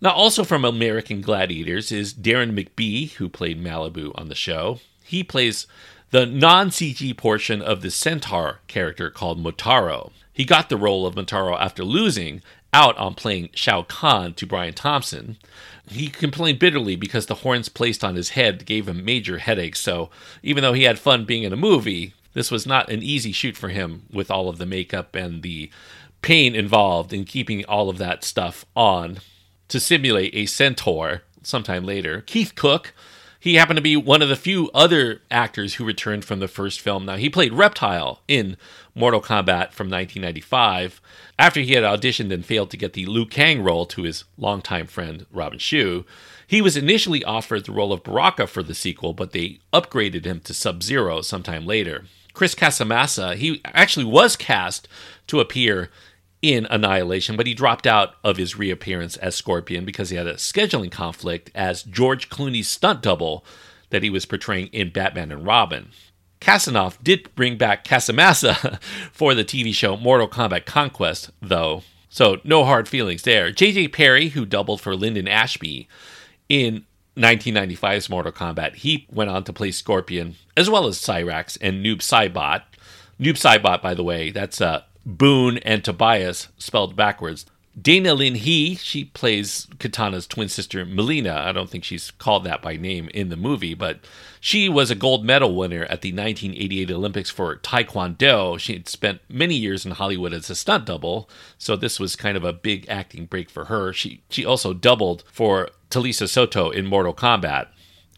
Now, 0.00 0.10
also 0.10 0.42
from 0.42 0.64
American 0.64 1.20
Gladiators 1.20 1.92
is 1.92 2.12
Darren 2.12 2.58
McBee, 2.58 3.12
who 3.12 3.28
played 3.28 3.62
Malibu 3.62 4.10
on 4.16 4.28
the 4.28 4.34
show. 4.34 4.80
He 5.04 5.22
plays 5.22 5.68
the 6.10 6.26
non 6.26 6.70
CG 6.70 7.16
portion 7.16 7.62
of 7.62 7.82
the 7.82 7.92
Centaur 7.92 8.60
character 8.66 9.10
called 9.10 9.42
Motaro. 9.42 10.10
He 10.32 10.44
got 10.44 10.68
the 10.68 10.76
role 10.76 11.06
of 11.06 11.14
Motaro 11.14 11.56
after 11.58 11.84
losing 11.84 12.42
out 12.74 12.98
on 12.98 13.14
playing 13.14 13.50
Shao 13.54 13.84
Kahn 13.84 14.34
to 14.34 14.46
Brian 14.46 14.74
Thompson. 14.74 15.36
He 15.88 16.08
complained 16.08 16.58
bitterly 16.58 16.96
because 16.96 17.26
the 17.26 17.36
horns 17.36 17.68
placed 17.68 18.02
on 18.02 18.16
his 18.16 18.30
head 18.30 18.66
gave 18.66 18.88
him 18.88 19.04
major 19.04 19.38
headaches, 19.38 19.80
so 19.80 20.10
even 20.42 20.62
though 20.62 20.72
he 20.72 20.82
had 20.82 20.98
fun 20.98 21.24
being 21.24 21.44
in 21.44 21.52
a 21.52 21.56
movie, 21.56 22.14
this 22.32 22.50
was 22.50 22.66
not 22.66 22.90
an 22.90 23.02
easy 23.02 23.30
shoot 23.30 23.56
for 23.56 23.68
him 23.68 24.02
with 24.12 24.30
all 24.30 24.48
of 24.48 24.58
the 24.58 24.66
makeup 24.66 25.14
and 25.14 25.42
the 25.42 25.70
pain 26.20 26.54
involved 26.54 27.12
in 27.12 27.24
keeping 27.24 27.64
all 27.66 27.88
of 27.88 27.98
that 27.98 28.24
stuff 28.24 28.64
on 28.74 29.18
to 29.68 29.78
simulate 29.78 30.34
a 30.34 30.46
centaur 30.46 31.22
sometime 31.42 31.84
later. 31.84 32.22
Keith 32.22 32.54
Cooke, 32.54 32.92
he 33.44 33.56
happened 33.56 33.76
to 33.76 33.82
be 33.82 33.94
one 33.94 34.22
of 34.22 34.30
the 34.30 34.36
few 34.36 34.70
other 34.72 35.20
actors 35.30 35.74
who 35.74 35.84
returned 35.84 36.24
from 36.24 36.40
the 36.40 36.48
first 36.48 36.80
film. 36.80 37.04
Now, 37.04 37.16
he 37.16 37.28
played 37.28 37.52
Reptile 37.52 38.22
in 38.26 38.56
Mortal 38.94 39.20
Kombat 39.20 39.74
from 39.74 39.90
1995 39.90 40.98
after 41.38 41.60
he 41.60 41.74
had 41.74 41.84
auditioned 41.84 42.32
and 42.32 42.42
failed 42.42 42.70
to 42.70 42.78
get 42.78 42.94
the 42.94 43.04
Liu 43.04 43.26
Kang 43.26 43.62
role 43.62 43.84
to 43.84 44.04
his 44.04 44.24
longtime 44.38 44.86
friend 44.86 45.26
Robin 45.30 45.58
Shou. 45.58 46.06
He 46.46 46.62
was 46.62 46.74
initially 46.74 47.22
offered 47.22 47.66
the 47.66 47.72
role 47.72 47.92
of 47.92 48.02
Baraka 48.02 48.46
for 48.46 48.62
the 48.62 48.74
sequel, 48.74 49.12
but 49.12 49.32
they 49.32 49.58
upgraded 49.74 50.24
him 50.24 50.40
to 50.40 50.54
Sub 50.54 50.82
Zero 50.82 51.20
sometime 51.20 51.66
later. 51.66 52.06
Chris 52.32 52.54
Casamassa, 52.54 53.36
he 53.36 53.60
actually 53.66 54.06
was 54.06 54.36
cast 54.36 54.88
to 55.26 55.40
appear 55.40 55.90
in 56.44 56.66
Annihilation, 56.66 57.38
but 57.38 57.46
he 57.46 57.54
dropped 57.54 57.86
out 57.86 58.16
of 58.22 58.36
his 58.36 58.58
reappearance 58.58 59.16
as 59.16 59.34
Scorpion 59.34 59.86
because 59.86 60.10
he 60.10 60.16
had 60.16 60.26
a 60.26 60.34
scheduling 60.34 60.92
conflict 60.92 61.50
as 61.54 61.82
George 61.82 62.28
Clooney's 62.28 62.68
stunt 62.68 63.00
double 63.00 63.46
that 63.88 64.02
he 64.02 64.10
was 64.10 64.26
portraying 64.26 64.66
in 64.66 64.90
Batman 64.90 65.32
and 65.32 65.46
Robin. 65.46 65.88
Kasanoff 66.42 67.02
did 67.02 67.34
bring 67.34 67.56
back 67.56 67.82
Casamassa 67.82 68.78
for 69.12 69.34
the 69.34 69.42
TV 69.42 69.72
show 69.72 69.96
Mortal 69.96 70.28
Kombat 70.28 70.66
Conquest, 70.66 71.30
though, 71.40 71.82
so 72.10 72.36
no 72.44 72.66
hard 72.66 72.88
feelings 72.88 73.22
there. 73.22 73.50
JJ 73.50 73.94
Perry, 73.94 74.28
who 74.28 74.44
doubled 74.44 74.82
for 74.82 74.94
Linden 74.94 75.26
Ashby 75.26 75.88
in 76.50 76.84
1995's 77.16 78.10
Mortal 78.10 78.32
Kombat, 78.32 78.74
he 78.74 79.06
went 79.10 79.30
on 79.30 79.44
to 79.44 79.52
play 79.54 79.70
Scorpion, 79.70 80.34
as 80.58 80.68
well 80.68 80.86
as 80.86 80.98
Cyrax 80.98 81.56
and 81.62 81.82
Noob 81.82 82.00
Saibot. 82.00 82.64
Noob 83.18 83.38
Saibot, 83.38 83.80
by 83.80 83.94
the 83.94 84.04
way, 84.04 84.30
that's 84.30 84.60
uh, 84.60 84.82
Boon 85.06 85.58
and 85.58 85.84
Tobias 85.84 86.48
spelled 86.58 86.96
backwards. 86.96 87.46
Dana 87.80 88.14
Lin 88.14 88.36
He, 88.36 88.76
she 88.76 89.04
plays 89.04 89.66
Katana's 89.78 90.28
twin 90.28 90.48
sister 90.48 90.86
Mileena. 90.86 91.36
I 91.36 91.50
don't 91.50 91.68
think 91.68 91.82
she's 91.82 92.12
called 92.12 92.44
that 92.44 92.62
by 92.62 92.76
name 92.76 93.08
in 93.12 93.30
the 93.30 93.36
movie, 93.36 93.74
but 93.74 93.98
she 94.38 94.68
was 94.68 94.92
a 94.92 94.94
gold 94.94 95.24
medal 95.24 95.56
winner 95.56 95.82
at 95.84 96.00
the 96.00 96.12
1988 96.12 96.90
Olympics 96.92 97.30
for 97.30 97.56
Taekwondo. 97.56 98.60
She 98.60 98.74
had 98.74 98.88
spent 98.88 99.22
many 99.28 99.56
years 99.56 99.84
in 99.84 99.92
Hollywood 99.92 100.32
as 100.32 100.48
a 100.50 100.54
stunt 100.54 100.86
double, 100.86 101.28
so 101.58 101.74
this 101.74 101.98
was 101.98 102.14
kind 102.14 102.36
of 102.36 102.44
a 102.44 102.52
big 102.52 102.88
acting 102.88 103.26
break 103.26 103.50
for 103.50 103.64
her. 103.64 103.92
She 103.92 104.22
she 104.30 104.44
also 104.44 104.72
doubled 104.72 105.24
for 105.26 105.70
Talisa 105.90 106.28
Soto 106.28 106.70
in 106.70 106.86
Mortal 106.86 107.14
Kombat. 107.14 107.68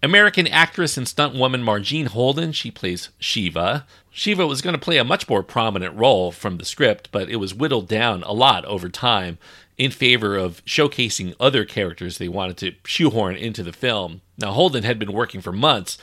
American 0.03 0.47
actress 0.47 0.97
and 0.97 1.09
stunt 1.09 1.35
woman 1.35 1.63
Margene 1.63 2.09
Holden, 2.09 2.53
she 2.53 2.71
plays 2.71 3.09
Sheeva. 3.21 3.85
Sheeva 4.15 4.47
was 4.47 4.61
going 4.61 4.75
to 4.75 4.81
play 4.81 4.99
a 4.99 5.05
much 5.05 5.29
more 5.29 5.43
prominent 5.43 5.95
role 5.97 6.33
from 6.33 6.59
the 6.59 6.65
script, 6.65 7.09
but 7.13 7.29
it 7.29 7.37
was 7.37 7.55
whittled 7.55 7.89
down 7.89 8.23
a 8.23 8.33
lot 8.33 8.65
over 8.67 8.89
time 8.89 9.39
in 9.79 9.91
favor 9.91 10.37
of 10.37 10.65
showcasing 10.65 11.35
other 11.39 11.65
characters 11.65 12.19
they 12.19 12.29
wanted 12.29 12.57
to 12.59 12.75
shoehorn 12.85 13.37
into 13.37 13.63
the 13.63 13.73
film. 13.73 14.21
Now, 14.39 14.53
Holden 14.53 14.85
had 14.85 14.99
been 14.99 15.13
working 15.13 15.41
for 15.41 15.53
months 15.53 15.99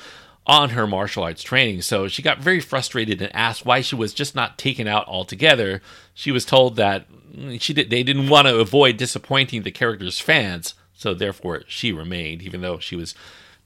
on 0.45 0.71
her 0.71 0.85
martial 0.85 1.23
arts 1.23 1.41
training, 1.41 1.81
so 1.81 2.07
she 2.07 2.21
got 2.21 2.39
very 2.39 2.59
frustrated 2.59 3.21
and 3.21 3.33
asked 3.35 3.65
why 3.65 3.81
she 3.81 3.95
was 3.95 4.13
just 4.13 4.35
not 4.35 4.57
taken 4.57 4.87
out 4.87 5.07
altogether. 5.07 5.81
She 6.13 6.31
was 6.31 6.45
told 6.45 6.75
that 6.75 7.05
mm, 7.35 7.59
she 7.61 7.73
did, 7.73 7.89
they 7.89 8.03
didn't 8.03 8.29
want 8.29 8.47
to 8.47 8.59
avoid 8.59 8.97
disappointing 8.97 9.63
the 9.63 9.71
character's 9.71 10.19
fans, 10.19 10.73
so 10.93 11.13
therefore 11.13 11.63
she 11.67 11.91
remained, 11.91 12.41
even 12.41 12.61
though 12.61 12.79
she 12.79 12.95
was 12.95 13.15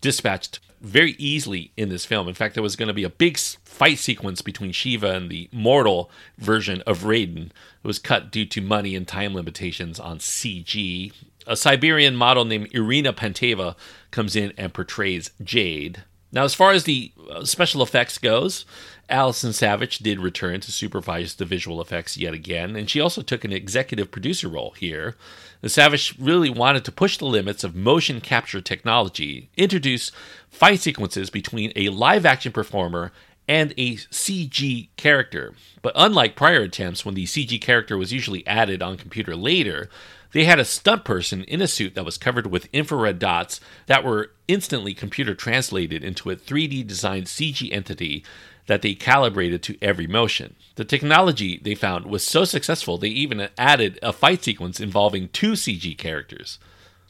dispatched 0.02 0.60
very 0.82 1.16
easily 1.18 1.72
in 1.76 1.90
this 1.90 2.06
film. 2.06 2.28
In 2.28 2.34
fact, 2.34 2.54
there 2.54 2.64
was 2.64 2.76
going 2.76 2.88
to 2.88 2.94
be 2.94 3.04
a 3.04 3.10
big 3.10 3.38
fight 3.38 3.98
sequence 3.98 4.42
between 4.42 4.72
Sheeva 4.72 5.16
and 5.16 5.30
the 5.30 5.50
mortal 5.52 6.10
version 6.38 6.82
of 6.86 7.04
Raiden. 7.04 7.48
It 7.48 7.88
was 7.88 8.00
cut 8.00 8.32
due 8.32 8.46
to 8.46 8.62
money 8.62 8.96
and 8.96 9.08
time 9.08 9.34
limitations 9.34 10.00
on 10.00 10.20
CG. 10.20 11.12
A 11.48 11.56
Siberian 11.56 12.16
model 12.16 12.46
named 12.46 12.70
Irina 12.74 13.14
Panteva 13.14 13.76
comes 14.12 14.36
in 14.36 14.54
and 14.58 14.74
portrays 14.74 15.32
Jade. 15.44 16.04
Now, 16.32 16.44
as 16.44 16.54
far 16.54 16.72
as 16.72 16.84
the 16.84 17.14
uh, 17.32 17.46
special 17.46 17.82
effects 17.82 18.18
goes, 18.18 18.66
Allison 19.10 19.54
Savage 19.54 20.00
did 20.00 20.20
return 20.20 20.60
to 20.60 20.72
supervise 20.72 21.36
the 21.36 21.46
visual 21.46 21.80
effects 21.80 22.18
yet 22.18 22.34
again, 22.34 22.76
and 22.76 22.90
she 22.90 23.00
also 23.00 23.22
took 23.22 23.46
an 23.46 23.54
executive 23.54 24.12
producer 24.12 24.50
role 24.50 24.72
here. 24.72 25.16
The 25.62 25.70
Savage 25.70 26.16
really 26.20 26.50
wanted 26.50 26.86
to 26.86 26.92
push 26.92 27.18
the 27.18 27.26
limits 27.26 27.64
of 27.64 27.76
motion 27.76 28.22
capture 28.22 28.62
technology, 28.62 29.50
introduce 29.58 30.12
fight 30.50 30.80
sequences 30.80 31.30
between 31.30 31.74
a 31.76 31.90
live 31.90 32.26
action 32.26 32.52
performer 32.52 33.12
and 33.48 33.74
a 33.78 33.96
CG 33.96 34.90
character. 34.98 35.54
But 35.82 35.94
unlike 35.96 36.36
prior 36.36 36.62
attempts, 36.62 37.06
when 37.06 37.16
the 37.16 37.26
CG 37.26 37.60
character 37.62 37.98
was 37.98 38.14
usually 38.14 38.46
added 38.46 38.82
on 38.82 38.98
computer 38.98 39.36
later, 39.36 39.90
they 40.34 40.44
had 40.44 40.60
a 40.60 40.66
stunt 40.66 41.06
person 41.06 41.44
in 41.46 41.62
a 41.62 41.68
suit 41.68 41.96
that 41.96 42.06
was 42.06 42.18
covered 42.18 42.48
with 42.48 42.68
infrared 42.74 43.18
dots 43.18 43.60
that 43.86 44.04
were 44.04 44.32
instantly 44.48 44.94
computer 44.94 45.34
translated 45.34 46.04
into 46.04 46.30
a 46.30 46.36
3D 46.36 46.86
designed 46.86 47.28
CG 47.28 47.72
entity 47.72 48.24
that 48.68 48.82
they 48.82 48.94
calibrated 48.94 49.64
to 49.64 49.78
every 49.82 50.08
motion. 50.08 50.56
The 50.76 50.86
technology 50.86 51.60
they 51.62 51.76
found 51.76 52.06
was 52.06 52.24
so 52.24 52.46
successful 52.46 52.98
they 52.98 53.08
even 53.08 53.50
added 53.58 53.98
a 54.04 54.14
fight 54.14 54.44
sequence 54.44 54.80
involving 54.80 55.30
two 55.30 55.54
CG 55.54 55.98
characters. 55.98 56.60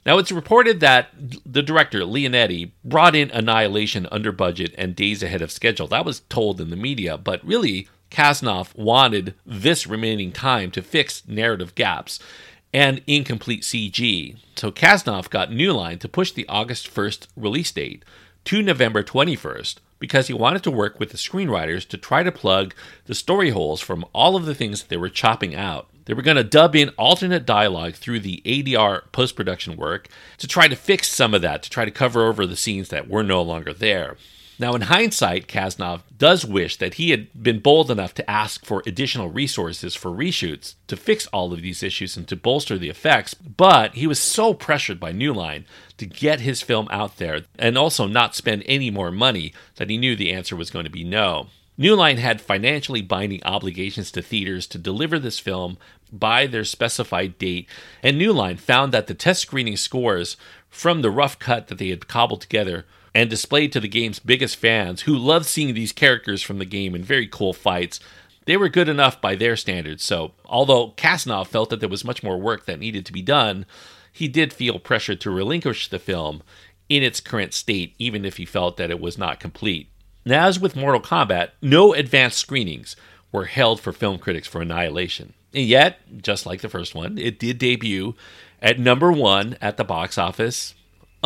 Now, 0.06 0.20
it's 0.20 0.32
reported 0.32 0.80
that 0.80 1.10
the 1.46 1.62
director, 1.62 2.00
Leonetti, 2.00 2.72
brought 2.86 3.14
in 3.14 3.30
Annihilation 3.32 4.08
under 4.10 4.32
budget 4.32 4.74
and 4.78 4.96
days 4.96 5.22
ahead 5.22 5.42
of 5.42 5.52
schedule. 5.52 5.88
That 5.88 6.06
was 6.06 6.22
told 6.30 6.62
in 6.62 6.70
the 6.70 6.78
media, 6.78 7.18
but 7.18 7.46
really, 7.46 7.90
Kasanoff 8.10 8.74
wanted 8.78 9.34
this 9.46 9.86
remaining 9.86 10.32
time 10.32 10.72
to 10.72 10.82
fix 10.82 11.28
narrative 11.28 11.76
gaps 11.76 12.20
and 12.74 13.02
incomplete 13.06 13.64
CG. 13.64 14.38
So 14.56 14.72
Kasanoff 14.72 15.30
got 15.30 15.52
New 15.52 15.74
Line 15.74 16.00
to 16.00 16.08
push 16.08 16.32
the 16.32 16.48
August 16.48 16.94
1st 16.94 17.28
release 17.36 17.72
date 17.74 18.06
to 18.46 18.62
November 18.62 19.04
21st 19.04 19.80
because 20.00 20.28
he 20.28 20.34
wanted 20.34 20.64
to 20.64 20.72
work 20.72 21.00
with 21.00 21.12
the 21.12 21.18
screenwriters 21.18 21.88
to 21.90 21.98
try 21.98 22.24
to 22.24 22.32
plug 22.32 22.74
the 23.06 23.16
story 23.16 23.50
holes 23.50 23.82
from 23.82 24.06
all 24.14 24.36
of 24.36 24.46
the 24.46 24.56
things 24.56 24.82
that 24.82 24.90
they 24.90 24.98
were 24.98 25.10
chopping 25.10 25.56
out. 25.56 25.90
They 26.06 26.14
were 26.14 26.22
going 26.22 26.38
to 26.38 26.44
dub 26.44 26.76
in 26.76 26.90
alternate 26.98 27.46
dialogue 27.46 27.96
through 27.96 28.22
the 28.22 28.42
ADR 28.46 29.12
post 29.12 29.36
production 29.36 29.76
work 29.76 30.08
to 30.38 30.48
try 30.48 30.68
to 30.68 30.76
fix 30.76 31.10
some 31.10 31.34
of 31.34 31.42
that, 31.42 31.64
to 31.64 31.70
try 31.70 31.84
to 31.84 31.92
cover 31.92 32.26
over 32.26 32.46
the 32.46 32.56
scenes 32.56 32.90
that 32.90 33.10
were 33.10 33.24
no 33.24 33.42
longer 33.42 33.74
there. 33.74 34.16
Now, 34.60 34.74
in 34.74 34.82
hindsight, 34.82 35.48
Kasanoff 35.48 36.02
does 36.18 36.44
wish 36.44 36.78
that 36.78 36.96
he 36.96 37.12
had 37.12 37.28
been 37.44 37.60
bold 37.60 37.92
enough 37.92 38.16
to 38.16 38.30
ask 38.30 38.66
for 38.66 38.82
additional 38.88 39.30
resources 39.30 39.94
for 39.94 40.10
reshoots 40.10 40.74
to 40.88 40.98
fix 40.98 41.28
all 41.28 41.54
of 41.54 41.62
these 41.62 41.84
issues 41.84 42.18
and 42.18 42.28
to 42.28 42.36
bolster 42.36 42.78
the 42.78 42.90
effects, 42.90 43.36
but 43.36 43.94
he 43.94 44.08
was 44.08 44.20
so 44.20 44.56
pressured 44.56 45.00
by 45.00 45.12
New 45.12 45.32
Line 45.32 45.66
to 45.98 46.08
get 46.08 46.40
his 46.40 46.64
film 46.64 46.88
out 46.90 47.18
there 47.18 47.42
and 47.60 47.78
also 47.78 48.08
not 48.08 48.36
spend 48.36 48.64
any 48.66 48.90
more 48.90 49.12
money 49.12 49.54
that 49.76 49.92
he 49.92 49.98
knew 49.98 50.16
the 50.16 50.34
answer 50.34 50.56
was 50.56 50.72
going 50.72 50.86
to 50.86 50.92
be 50.92 51.04
no. 51.04 51.48
New 51.78 51.96
Line 51.96 52.18
had 52.18 52.42
financially 52.42 53.04
binding 53.04 53.44
obligations 53.44 54.10
to 54.12 54.24
theaters 54.24 54.66
to 54.66 54.80
deliver 54.80 55.20
this 55.20 55.38
film 55.38 55.78
by 56.12 56.48
their 56.48 56.64
specified 56.64 57.38
date, 57.38 57.70
and 58.02 58.18
New 58.18 58.34
Line 58.34 58.58
found 58.58 58.92
that 58.92 59.06
the 59.06 59.14
test 59.14 59.42
screening 59.44 59.78
scores 59.78 60.36
from 60.68 61.04
the 61.04 61.12
rough 61.12 61.38
cut 61.38 61.68
that 61.68 61.78
they 61.78 61.90
had 61.90 62.08
cobbled 62.08 62.42
together 62.42 62.86
and 63.18 63.32
displayed 63.32 63.72
to 63.72 63.80
the 63.80 63.88
game's 63.88 64.20
biggest 64.20 64.58
fans 64.58 65.02
who 65.02 65.18
loved 65.18 65.48
seeing 65.48 65.74
these 65.74 65.92
characters 65.92 66.44
from 66.44 66.60
the 66.60 66.66
game 66.66 66.94
in 66.94 67.02
very 67.04 67.26
cool 67.26 67.52
fights. 67.52 68.00
They 68.46 68.58
were 68.58 68.70
good 68.70 68.88
enough 68.88 69.20
by 69.20 69.34
their 69.34 69.56
standards, 69.56 70.04
so 70.04 70.34
although 70.46 70.92
Kasanoff 70.92 71.48
felt 71.48 71.72
that 71.72 71.80
there 71.80 71.90
was 71.90 72.06
much 72.06 72.22
more 72.22 72.38
work 72.38 72.68
that 72.68 72.80
needed 72.80 73.08
to 73.08 73.12
be 73.12 73.24
done, 73.24 73.66
he 74.14 74.28
did 74.28 74.54
feel 74.54 74.78
pressured 74.78 75.20
to 75.22 75.32
relinquish 75.32 75.88
the 75.90 75.98
film 75.98 76.44
in 76.90 77.02
its 77.02 77.20
current 77.20 77.56
state, 77.56 77.96
even 77.98 78.24
if 78.24 78.38
he 78.38 78.46
felt 78.46 78.78
that 78.78 78.92
it 78.92 79.00
was 79.00 79.18
not 79.18 79.40
complete. 79.40 79.90
Now, 80.24 80.46
as 80.46 80.60
with 80.60 80.76
Mortal 80.76 81.02
Kombat, 81.02 81.50
no 81.60 81.96
advanced 81.96 82.38
screenings 82.38 82.96
were 83.32 83.46
held 83.46 83.82
for 83.82 83.94
film 83.94 84.20
critics 84.20 84.48
for 84.48 84.62
Annihilation. 84.62 85.34
And 85.56 85.66
yet, 85.66 86.22
just 86.22 86.46
like 86.46 86.62
the 86.62 86.70
first 86.70 86.94
one, 86.94 87.18
it 87.18 87.40
did 87.40 87.58
debut 87.58 88.14
at 88.62 88.78
number 88.78 89.12
one 89.12 89.58
at 89.60 89.78
the 89.78 89.84
box 89.84 90.20
office 90.20 90.76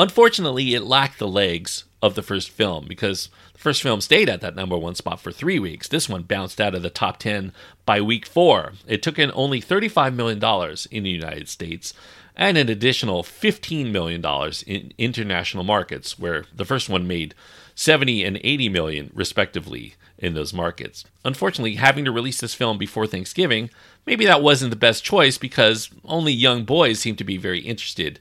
Unfortunately, 0.02 0.74
it 0.74 0.82
lacked 0.82 1.20
the 1.20 1.28
legs 1.28 1.84
of 2.02 2.16
the 2.16 2.24
first 2.24 2.50
film 2.50 2.88
because 2.88 3.30
the 3.54 3.60
first 3.60 3.84
film 3.84 4.02
stayed 4.02 4.30
at 4.30 4.42
that 4.42 4.56
number 4.56 4.76
one 4.76 4.96
spot 4.96 5.22
for 5.22 5.32
three 5.32 5.60
weeks. 5.60 5.88
This 5.88 6.10
one 6.10 6.24
bounced 6.24 6.60
out 6.60 6.74
of 6.74 6.82
the 6.82 6.90
top 6.90 7.20
10 7.20 7.54
by 7.86 8.02
week 8.02 8.26
four. 8.26 8.74
It 8.88 9.04
took 9.04 9.20
in 9.20 9.32
only 9.36 9.62
$35 9.62 10.16
million 10.16 10.44
in 10.90 11.04
the 11.04 11.10
United 11.12 11.48
States 11.48 11.94
and 12.36 12.58
an 12.58 12.68
additional 12.68 13.22
$15 13.22 13.92
million 13.92 14.26
in 14.66 14.92
international 14.98 15.64
markets, 15.64 16.18
where 16.18 16.46
the 16.52 16.66
first 16.66 16.90
one 16.90 17.08
made 17.08 17.36
70 17.76 18.24
and 18.24 18.42
80 18.44 18.70
million 18.70 19.12
respectively 19.14 19.94
in 20.18 20.34
those 20.34 20.52
markets. 20.52 21.06
Unfortunately, 21.24 21.76
having 21.76 22.06
to 22.06 22.12
release 22.12 22.42
this 22.42 22.56
film 22.56 22.80
before 22.80 23.06
Thanksgiving, 23.06 23.70
maybe 24.08 24.26
that 24.26 24.42
wasn't 24.42 24.72
the 24.72 24.76
best 24.76 25.04
choice 25.04 25.38
because 25.38 25.92
only 26.04 26.34
young 26.34 26.64
boys 26.64 26.98
seem 26.98 27.16
to 27.18 27.24
be 27.24 27.38
very 27.38 27.60
interested 27.60 28.20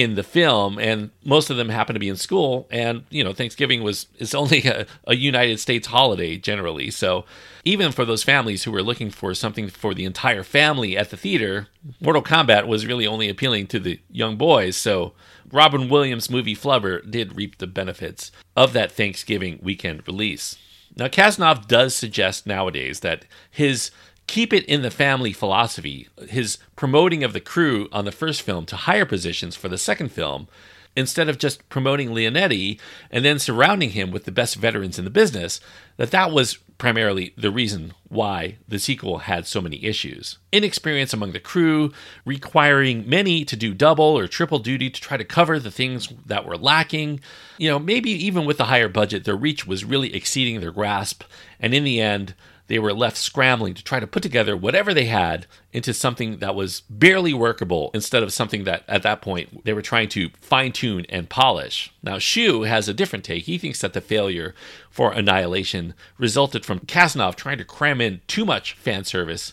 in 0.00 0.14
the 0.14 0.22
film 0.22 0.78
and 0.78 1.10
most 1.24 1.48
of 1.48 1.56
them 1.56 1.68
happen 1.68 1.94
to 1.94 2.00
be 2.00 2.08
in 2.08 2.16
school 2.16 2.66
and 2.70 3.04
you 3.10 3.24
know 3.24 3.32
thanksgiving 3.32 3.82
was 3.82 4.06
is 4.18 4.34
only 4.34 4.62
a, 4.64 4.86
a, 5.04 5.14
united 5.14 5.58
states 5.58 5.86
holiday 5.86 6.36
generally. 6.36 6.90
So 6.90 7.24
even 7.64 7.92
for 7.92 8.04
those 8.04 8.22
families 8.22 8.64
who 8.64 8.72
were 8.72 8.82
looking 8.82 9.10
for 9.10 9.32
something 9.34 9.68
for 9.68 9.94
the 9.94 10.04
entire 10.04 10.42
family 10.42 10.96
at 10.96 11.10
the 11.10 11.16
theater 11.16 11.68
mortal 12.00 12.22
kombat 12.22 12.66
was 12.66 12.86
really 12.86 13.06
only 13.06 13.28
appealing 13.28 13.66
to 13.68 13.80
the 13.80 14.00
young 14.10 14.36
boys. 14.36 14.76
So 14.76 15.14
robin 15.50 15.88
williams 15.88 16.30
movie 16.30 16.56
flubber 16.56 17.08
did 17.10 17.36
reap 17.36 17.58
the 17.58 17.66
benefits 17.66 18.32
of 18.56 18.72
that 18.72 18.92
thanksgiving 18.92 19.58
weekend 19.62 20.06
release. 20.06 20.56
Now 20.96 21.08
kasanoff 21.08 21.66
does 21.66 21.94
suggest 21.94 22.46
nowadays 22.46 23.00
that 23.00 23.24
his 23.50 23.90
keep 24.26 24.52
it 24.52 24.64
in 24.64 24.82
the 24.82 24.90
family 24.90 25.32
philosophy, 25.32 26.08
his 26.28 26.58
promoting 26.74 27.22
of 27.22 27.32
the 27.32 27.40
crew 27.40 27.88
on 27.92 28.04
the 28.04 28.12
first 28.12 28.42
film 28.42 28.66
to 28.66 28.76
higher 28.76 29.06
positions 29.06 29.56
for 29.56 29.68
the 29.68 29.78
second 29.78 30.10
film, 30.10 30.48
instead 30.96 31.28
of 31.28 31.38
just 31.38 31.68
promoting 31.68 32.08
Leonetti 32.08 32.80
and 33.10 33.24
then 33.24 33.38
surrounding 33.38 33.90
him 33.90 34.10
with 34.10 34.24
the 34.24 34.32
best 34.32 34.56
veterans 34.56 34.98
in 34.98 35.04
the 35.04 35.10
business, 35.10 35.60
that 35.98 36.10
that 36.10 36.32
was 36.32 36.58
primarily 36.78 37.32
the 37.36 37.50
reason 37.50 37.92
why 38.08 38.56
the 38.66 38.78
sequel 38.78 39.18
had 39.18 39.46
so 39.46 39.60
many 39.60 39.82
issues. 39.84 40.38
Inexperience 40.52 41.12
among 41.12 41.32
the 41.32 41.40
crew, 41.40 41.92
requiring 42.24 43.08
many 43.08 43.44
to 43.44 43.56
do 43.56 43.74
double 43.74 44.04
or 44.04 44.26
triple 44.26 44.58
duty 44.58 44.90
to 44.90 45.00
try 45.00 45.16
to 45.16 45.24
cover 45.24 45.58
the 45.58 45.70
things 45.70 46.08
that 46.26 46.44
were 46.44 46.58
lacking. 46.58 47.20
You 47.58 47.70
know, 47.70 47.78
maybe 47.78 48.10
even 48.10 48.44
with 48.44 48.58
the 48.58 48.64
higher 48.64 48.88
budget, 48.88 49.24
their 49.24 49.36
reach 49.36 49.66
was 49.66 49.84
really 49.84 50.14
exceeding 50.14 50.60
their 50.60 50.72
grasp, 50.72 51.24
and 51.60 51.74
in 51.74 51.84
the 51.84 52.00
end, 52.00 52.34
they 52.68 52.78
were 52.78 52.92
left 52.92 53.16
scrambling 53.16 53.74
to 53.74 53.84
try 53.84 54.00
to 54.00 54.06
put 54.06 54.22
together 54.22 54.56
whatever 54.56 54.92
they 54.92 55.06
had 55.06 55.46
into 55.72 55.94
something 55.94 56.38
that 56.38 56.54
was 56.54 56.80
barely 56.90 57.32
workable 57.32 57.90
instead 57.94 58.22
of 58.22 58.32
something 58.32 58.64
that 58.64 58.82
at 58.88 59.02
that 59.02 59.22
point 59.22 59.64
they 59.64 59.72
were 59.72 59.82
trying 59.82 60.08
to 60.08 60.30
fine 60.40 60.72
tune 60.72 61.06
and 61.08 61.28
polish. 61.28 61.92
Now, 62.02 62.18
Shou 62.18 62.62
has 62.62 62.88
a 62.88 62.94
different 62.94 63.24
take. 63.24 63.44
He 63.44 63.58
thinks 63.58 63.80
that 63.80 63.92
the 63.92 64.00
failure 64.00 64.54
for 64.90 65.12
Annihilation 65.12 65.94
resulted 66.18 66.64
from 66.64 66.80
Kasanoff 66.80 67.36
trying 67.36 67.58
to 67.58 67.64
cram 67.64 68.00
in 68.00 68.20
too 68.26 68.44
much 68.44 68.72
fan 68.74 69.04
service 69.04 69.52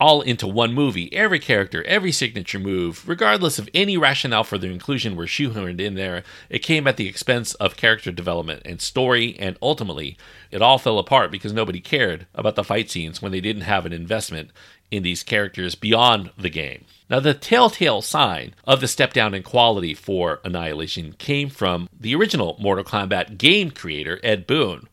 all 0.00 0.20
into 0.20 0.46
one 0.46 0.74
movie. 0.74 1.12
Every 1.12 1.38
character, 1.38 1.82
every 1.84 2.12
signature 2.12 2.58
move, 2.58 3.08
regardless 3.08 3.58
of 3.58 3.68
any 3.74 3.96
rationale 3.96 4.44
for 4.44 4.58
their 4.58 4.70
inclusion, 4.70 5.16
were 5.16 5.26
shoehorned 5.26 5.80
in 5.80 5.94
there. 5.94 6.22
It 6.48 6.60
came 6.60 6.86
at 6.86 6.96
the 6.96 7.08
expense 7.08 7.54
of 7.54 7.76
character 7.76 8.12
development 8.12 8.62
and 8.64 8.80
story, 8.80 9.36
and 9.38 9.56
ultimately, 9.60 10.16
it 10.50 10.62
all 10.62 10.78
fell 10.78 10.98
apart 10.98 11.30
because 11.30 11.52
nobody 11.52 11.80
cared 11.80 12.26
about 12.34 12.54
the 12.54 12.64
fight 12.64 12.90
scenes 12.90 13.20
when 13.20 13.32
they 13.32 13.40
didn't 13.40 13.62
have 13.62 13.86
an 13.86 13.92
investment 13.92 14.50
in 14.90 15.02
these 15.02 15.22
characters 15.22 15.74
beyond 15.74 16.30
the 16.38 16.50
game. 16.50 16.84
Now, 17.10 17.20
the 17.20 17.34
telltale 17.34 18.02
sign 18.02 18.54
of 18.64 18.80
the 18.80 18.88
step 18.88 19.12
down 19.12 19.34
in 19.34 19.42
quality 19.42 19.94
for 19.94 20.40
Annihilation 20.44 21.14
came 21.14 21.48
from 21.48 21.88
the 21.98 22.14
original 22.14 22.56
Mortal 22.60 22.84
Kombat 22.84 23.38
game 23.38 23.70
creator, 23.70 24.20
Ed 24.22 24.46
Boon. 24.46 24.88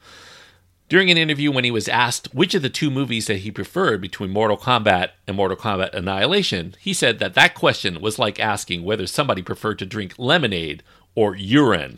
During 0.87 1.09
an 1.09 1.17
interview, 1.17 1.51
when 1.51 1.63
he 1.63 1.71
was 1.71 1.87
asked 1.87 2.33
which 2.33 2.53
of 2.53 2.61
the 2.61 2.69
two 2.69 2.91
movies 2.91 3.25
that 3.25 3.39
he 3.39 3.49
preferred 3.49 4.01
between 4.01 4.29
Mortal 4.29 4.57
Kombat 4.57 5.09
and 5.27 5.35
Mortal 5.35 5.57
Kombat 5.57 5.93
Annihilation, 5.93 6.75
he 6.79 6.93
said 6.93 7.17
that 7.19 7.33
that 7.33 7.55
question 7.55 8.01
was 8.01 8.19
like 8.19 8.39
asking 8.39 8.83
whether 8.83 9.07
somebody 9.07 9.41
preferred 9.41 9.79
to 9.79 9.85
drink 9.85 10.13
lemonade 10.19 10.83
or 11.15 11.35
urine. 11.35 11.97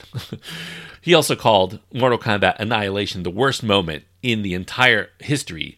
he 1.01 1.13
also 1.13 1.35
called 1.35 1.79
Mortal 1.93 2.17
Kombat 2.17 2.55
Annihilation 2.59 3.23
the 3.23 3.29
worst 3.29 3.61
moment 3.61 4.05
in 4.21 4.41
the 4.41 4.53
entire 4.53 5.09
history. 5.19 5.77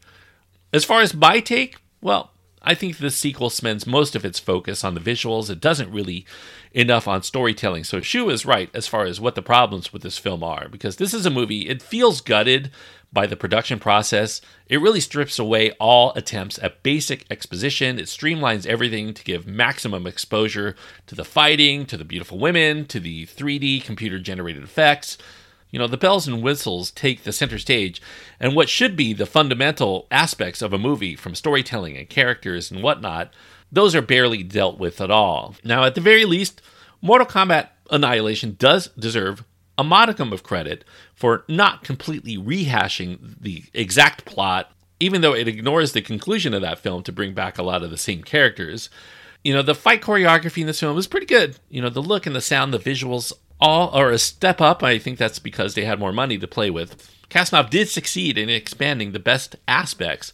As 0.72 0.86
far 0.86 1.02
as 1.02 1.16
my 1.16 1.40
take, 1.40 1.78
well, 2.02 2.32
I 2.62 2.76
think 2.76 2.98
the 2.98 3.10
sequel 3.10 3.50
spends 3.50 3.88
most 3.88 4.16
of 4.16 4.26
its 4.26 4.38
focus 4.38 4.84
on 4.84 4.94
the 4.94 5.00
visuals. 5.00 5.50
It 5.50 5.62
doesn't 5.62 5.92
really 5.92 6.26
enough 6.74 7.08
on 7.08 7.24
storytelling. 7.24 7.84
So 7.86 8.02
Shou 8.02 8.30
is 8.30 8.46
right 8.46 8.70
as 8.74 8.88
far 8.88 9.06
as 9.06 9.20
what 9.20 9.36
the 9.36 9.42
problems 9.42 9.94
with 9.94 10.02
this 10.02 10.18
film 10.18 10.44
are, 10.44 10.68
because 10.68 10.98
this 10.98 11.14
is 11.14 11.26
a 11.26 11.32
movie, 11.32 11.70
it 11.70 11.82
feels 11.82 12.22
gutted 12.22 12.70
by 13.12 13.26
the 13.26 13.36
production 13.36 13.80
process. 13.80 14.42
It 14.68 14.82
really 14.82 15.00
strips 15.00 15.40
away 15.40 15.72
all 15.80 16.14
attempts 16.14 16.60
at 16.60 16.84
basic 16.84 17.26
exposition. 17.32 17.98
It 17.98 18.06
streamlines 18.06 18.66
everything 18.66 19.14
to 19.14 19.24
give 19.24 19.48
maximum 19.48 20.06
exposure 20.06 20.76
to 21.08 21.16
the 21.16 21.26
fighting, 21.26 21.86
to 21.88 21.98
the 21.98 22.06
beautiful 22.06 22.38
women, 22.38 22.86
to 22.86 23.00
the 23.00 23.26
3D 23.26 23.84
computer 23.84 24.20
generated 24.20 24.64
effects. 24.64 25.18
You 25.72 25.80
know, 25.80 25.88
the 25.88 25.98
bells 25.98 26.28
and 26.28 26.42
whistles 26.42 26.92
take 26.92 27.24
the 27.24 27.32
center 27.32 27.60
stage, 27.60 28.02
and 28.40 28.56
what 28.56 28.70
should 28.70 28.96
be 28.96 29.14
the 29.14 29.28
fundamental 29.28 30.08
aspects 30.10 30.62
of 30.62 30.74
a 30.74 30.80
movie, 30.80 31.16
from 31.16 31.36
storytelling 31.36 31.96
and 31.96 32.10
characters 32.10 32.72
and 32.72 32.82
whatnot, 32.82 33.32
those 33.72 33.94
are 33.94 34.02
barely 34.02 34.42
dealt 34.42 34.80
with 34.80 35.00
at 35.00 35.12
all. 35.12 35.56
Now, 35.64 35.84
at 35.84 35.94
the 35.94 36.02
very 36.02 36.26
least, 36.26 36.62
Mortal 37.02 37.28
Kombat 37.28 37.70
Annihilation 37.92 38.56
does 38.58 38.88
deserve 38.90 39.44
a 39.80 39.84
modicum 39.84 40.34
of 40.34 40.44
credit 40.44 40.84
for 41.16 41.46
not 41.48 41.86
completely 41.86 42.38
rehashing 42.38 43.36
the 43.40 43.64
exact 43.74 44.26
plot, 44.26 44.74
even 45.00 45.22
though 45.22 45.34
it 45.34 45.48
ignores 45.48 45.94
the 45.94 46.02
conclusion 46.02 46.54
of 46.54 46.62
that 46.62 46.80
film 46.80 47.02
to 47.02 47.14
bring 47.14 47.34
back 47.34 47.58
a 47.58 47.64
lot 47.64 47.82
of 47.82 47.90
the 47.90 47.98
same 47.98 48.22
characters. 48.22 48.90
You 49.42 49.54
know, 49.54 49.62
the 49.62 49.74
fight 49.74 50.02
choreography 50.02 50.60
in 50.60 50.68
this 50.68 50.82
film 50.82 50.98
is 50.98 51.08
pretty 51.08 51.26
good. 51.26 51.58
You 51.70 51.82
know, 51.82 51.90
the 51.90 52.02
look 52.02 52.26
and 52.26 52.36
the 52.36 52.42
sound, 52.42 52.74
the 52.74 52.78
visuals 52.78 53.32
all 53.62 53.90
are 53.92 54.12
a 54.12 54.20
step 54.20 54.60
up. 54.60 54.84
I 54.84 55.00
think 55.00 55.18
that's 55.18 55.40
because 55.40 55.76
they 55.76 55.86
had 55.86 55.98
more 55.98 56.12
money 56.12 56.38
to 56.38 56.48
play 56.48 56.70
with. 56.70 57.10
Kasanoff 57.30 57.70
did 57.70 57.88
succeed 57.88 58.38
in 58.38 58.50
expanding 58.50 59.14
the 59.14 59.20
best 59.20 59.56
aspects 59.66 60.34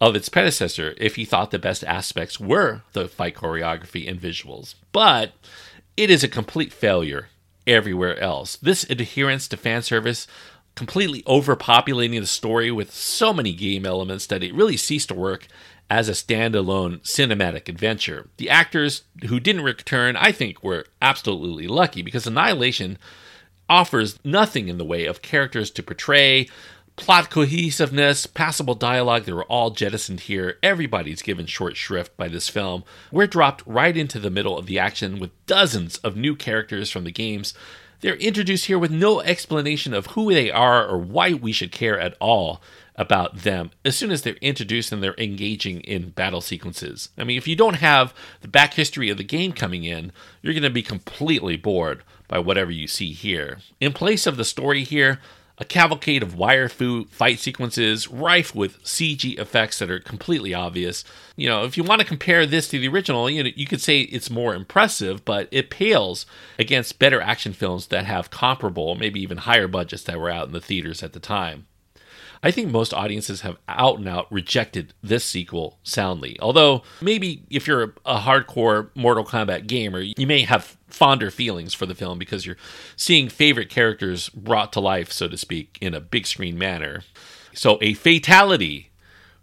of 0.00 0.14
its 0.14 0.28
predecessor 0.28 0.94
if 0.98 1.16
he 1.16 1.24
thought 1.24 1.50
the 1.50 1.58
best 1.58 1.82
aspects 1.82 2.38
were 2.38 2.82
the 2.92 3.08
fight 3.08 3.34
choreography 3.34 4.08
and 4.08 4.20
visuals. 4.20 4.76
But 4.92 5.32
it 5.96 6.10
is 6.10 6.22
a 6.22 6.28
complete 6.28 6.72
failure 6.72 7.26
everywhere 7.68 8.18
else. 8.18 8.56
This 8.56 8.84
adherence 8.90 9.46
to 9.48 9.56
fan 9.56 9.82
service 9.82 10.26
completely 10.74 11.22
overpopulating 11.22 12.20
the 12.20 12.26
story 12.26 12.70
with 12.70 12.94
so 12.94 13.32
many 13.32 13.52
game 13.52 13.84
elements 13.84 14.26
that 14.26 14.42
it 14.42 14.54
really 14.54 14.76
ceased 14.76 15.08
to 15.08 15.14
work 15.14 15.46
as 15.90 16.08
a 16.08 16.12
standalone 16.12 17.00
cinematic 17.00 17.68
adventure. 17.68 18.28
The 18.36 18.50
actors 18.50 19.02
who 19.26 19.40
didn't 19.40 19.64
return, 19.64 20.16
I 20.16 20.32
think, 20.32 20.62
were 20.62 20.86
absolutely 21.00 21.66
lucky 21.66 22.02
because 22.02 22.26
Annihilation 22.26 22.98
offers 23.68 24.18
nothing 24.24 24.68
in 24.68 24.78
the 24.78 24.84
way 24.84 25.06
of 25.06 25.22
characters 25.22 25.70
to 25.72 25.82
portray, 25.82 26.48
plot 26.98 27.30
cohesiveness, 27.30 28.26
passable 28.26 28.74
dialogue, 28.74 29.24
they 29.24 29.32
were 29.32 29.44
all 29.44 29.70
jettisoned 29.70 30.20
here. 30.20 30.58
Everybody's 30.62 31.22
given 31.22 31.46
short 31.46 31.76
shrift 31.76 32.16
by 32.16 32.28
this 32.28 32.48
film. 32.48 32.84
We're 33.10 33.26
dropped 33.26 33.62
right 33.66 33.96
into 33.96 34.18
the 34.18 34.30
middle 34.30 34.58
of 34.58 34.66
the 34.66 34.78
action 34.78 35.18
with 35.18 35.30
dozens 35.46 35.96
of 35.98 36.16
new 36.16 36.36
characters 36.36 36.90
from 36.90 37.04
the 37.04 37.10
games 37.10 37.54
they're 38.00 38.16
introduced 38.16 38.66
here 38.66 38.78
with 38.78 38.90
no 38.90 39.20
explanation 39.20 39.92
of 39.92 40.08
who 40.08 40.32
they 40.32 40.50
are 40.50 40.86
or 40.86 40.98
why 40.98 41.34
we 41.34 41.52
should 41.52 41.72
care 41.72 41.98
at 41.98 42.16
all 42.20 42.62
about 42.94 43.38
them 43.38 43.70
as 43.84 43.96
soon 43.96 44.10
as 44.10 44.22
they're 44.22 44.34
introduced 44.34 44.92
and 44.92 45.02
they're 45.02 45.14
engaging 45.18 45.80
in 45.80 46.10
battle 46.10 46.40
sequences. 46.40 47.10
I 47.18 47.24
mean, 47.24 47.38
if 47.38 47.46
you 47.48 47.56
don't 47.56 47.76
have 47.76 48.14
the 48.40 48.48
back 48.48 48.74
history 48.74 49.08
of 49.10 49.18
the 49.18 49.24
game 49.24 49.52
coming 49.52 49.84
in, 49.84 50.12
you're 50.42 50.54
going 50.54 50.62
to 50.62 50.70
be 50.70 50.82
completely 50.82 51.56
bored 51.56 52.02
by 52.26 52.38
whatever 52.38 52.70
you 52.70 52.86
see 52.86 53.12
here. 53.12 53.58
In 53.80 53.92
place 53.92 54.26
of 54.26 54.36
the 54.36 54.44
story 54.44 54.84
here, 54.84 55.20
a 55.58 55.64
cavalcade 55.64 56.22
of 56.22 56.34
wire 56.34 56.68
fu 56.68 57.04
fight 57.06 57.38
sequences 57.38 58.08
rife 58.08 58.54
with 58.54 58.82
CG 58.82 59.38
effects 59.38 59.78
that 59.78 59.90
are 59.90 60.00
completely 60.00 60.54
obvious. 60.54 61.04
You 61.36 61.48
know, 61.48 61.64
if 61.64 61.76
you 61.76 61.84
want 61.84 62.00
to 62.00 62.06
compare 62.06 62.46
this 62.46 62.68
to 62.68 62.78
the 62.78 62.88
original, 62.88 63.30
you 63.30 63.44
know, 63.44 63.50
you 63.54 63.66
could 63.66 63.80
say 63.80 64.00
it's 64.00 64.30
more 64.30 64.54
impressive, 64.54 65.24
but 65.24 65.48
it 65.52 65.70
pales 65.70 66.26
against 66.58 66.98
better 66.98 67.20
action 67.20 67.52
films 67.52 67.88
that 67.88 68.06
have 68.06 68.30
comparable, 68.30 68.94
maybe 68.96 69.20
even 69.20 69.38
higher 69.38 69.68
budgets 69.68 70.02
that 70.04 70.18
were 70.18 70.30
out 70.30 70.48
in 70.48 70.52
the 70.52 70.60
theaters 70.60 71.02
at 71.02 71.12
the 71.12 71.20
time. 71.20 71.67
I 72.42 72.50
think 72.50 72.70
most 72.70 72.94
audiences 72.94 73.40
have 73.40 73.56
out 73.68 73.98
and 73.98 74.08
out 74.08 74.30
rejected 74.30 74.94
this 75.02 75.24
sequel 75.24 75.78
soundly. 75.82 76.36
Although, 76.40 76.82
maybe 77.00 77.42
if 77.50 77.66
you're 77.66 77.94
a 78.04 78.20
hardcore 78.20 78.90
Mortal 78.94 79.24
Kombat 79.24 79.66
gamer, 79.66 80.00
you 80.00 80.26
may 80.26 80.42
have 80.42 80.76
fonder 80.88 81.30
feelings 81.30 81.74
for 81.74 81.86
the 81.86 81.94
film 81.94 82.18
because 82.18 82.46
you're 82.46 82.56
seeing 82.96 83.28
favorite 83.28 83.70
characters 83.70 84.28
brought 84.30 84.72
to 84.72 84.80
life, 84.80 85.12
so 85.12 85.28
to 85.28 85.36
speak, 85.36 85.78
in 85.80 85.94
a 85.94 86.00
big 86.00 86.26
screen 86.26 86.56
manner. 86.56 87.02
So, 87.52 87.78
a 87.80 87.94
fatality 87.94 88.90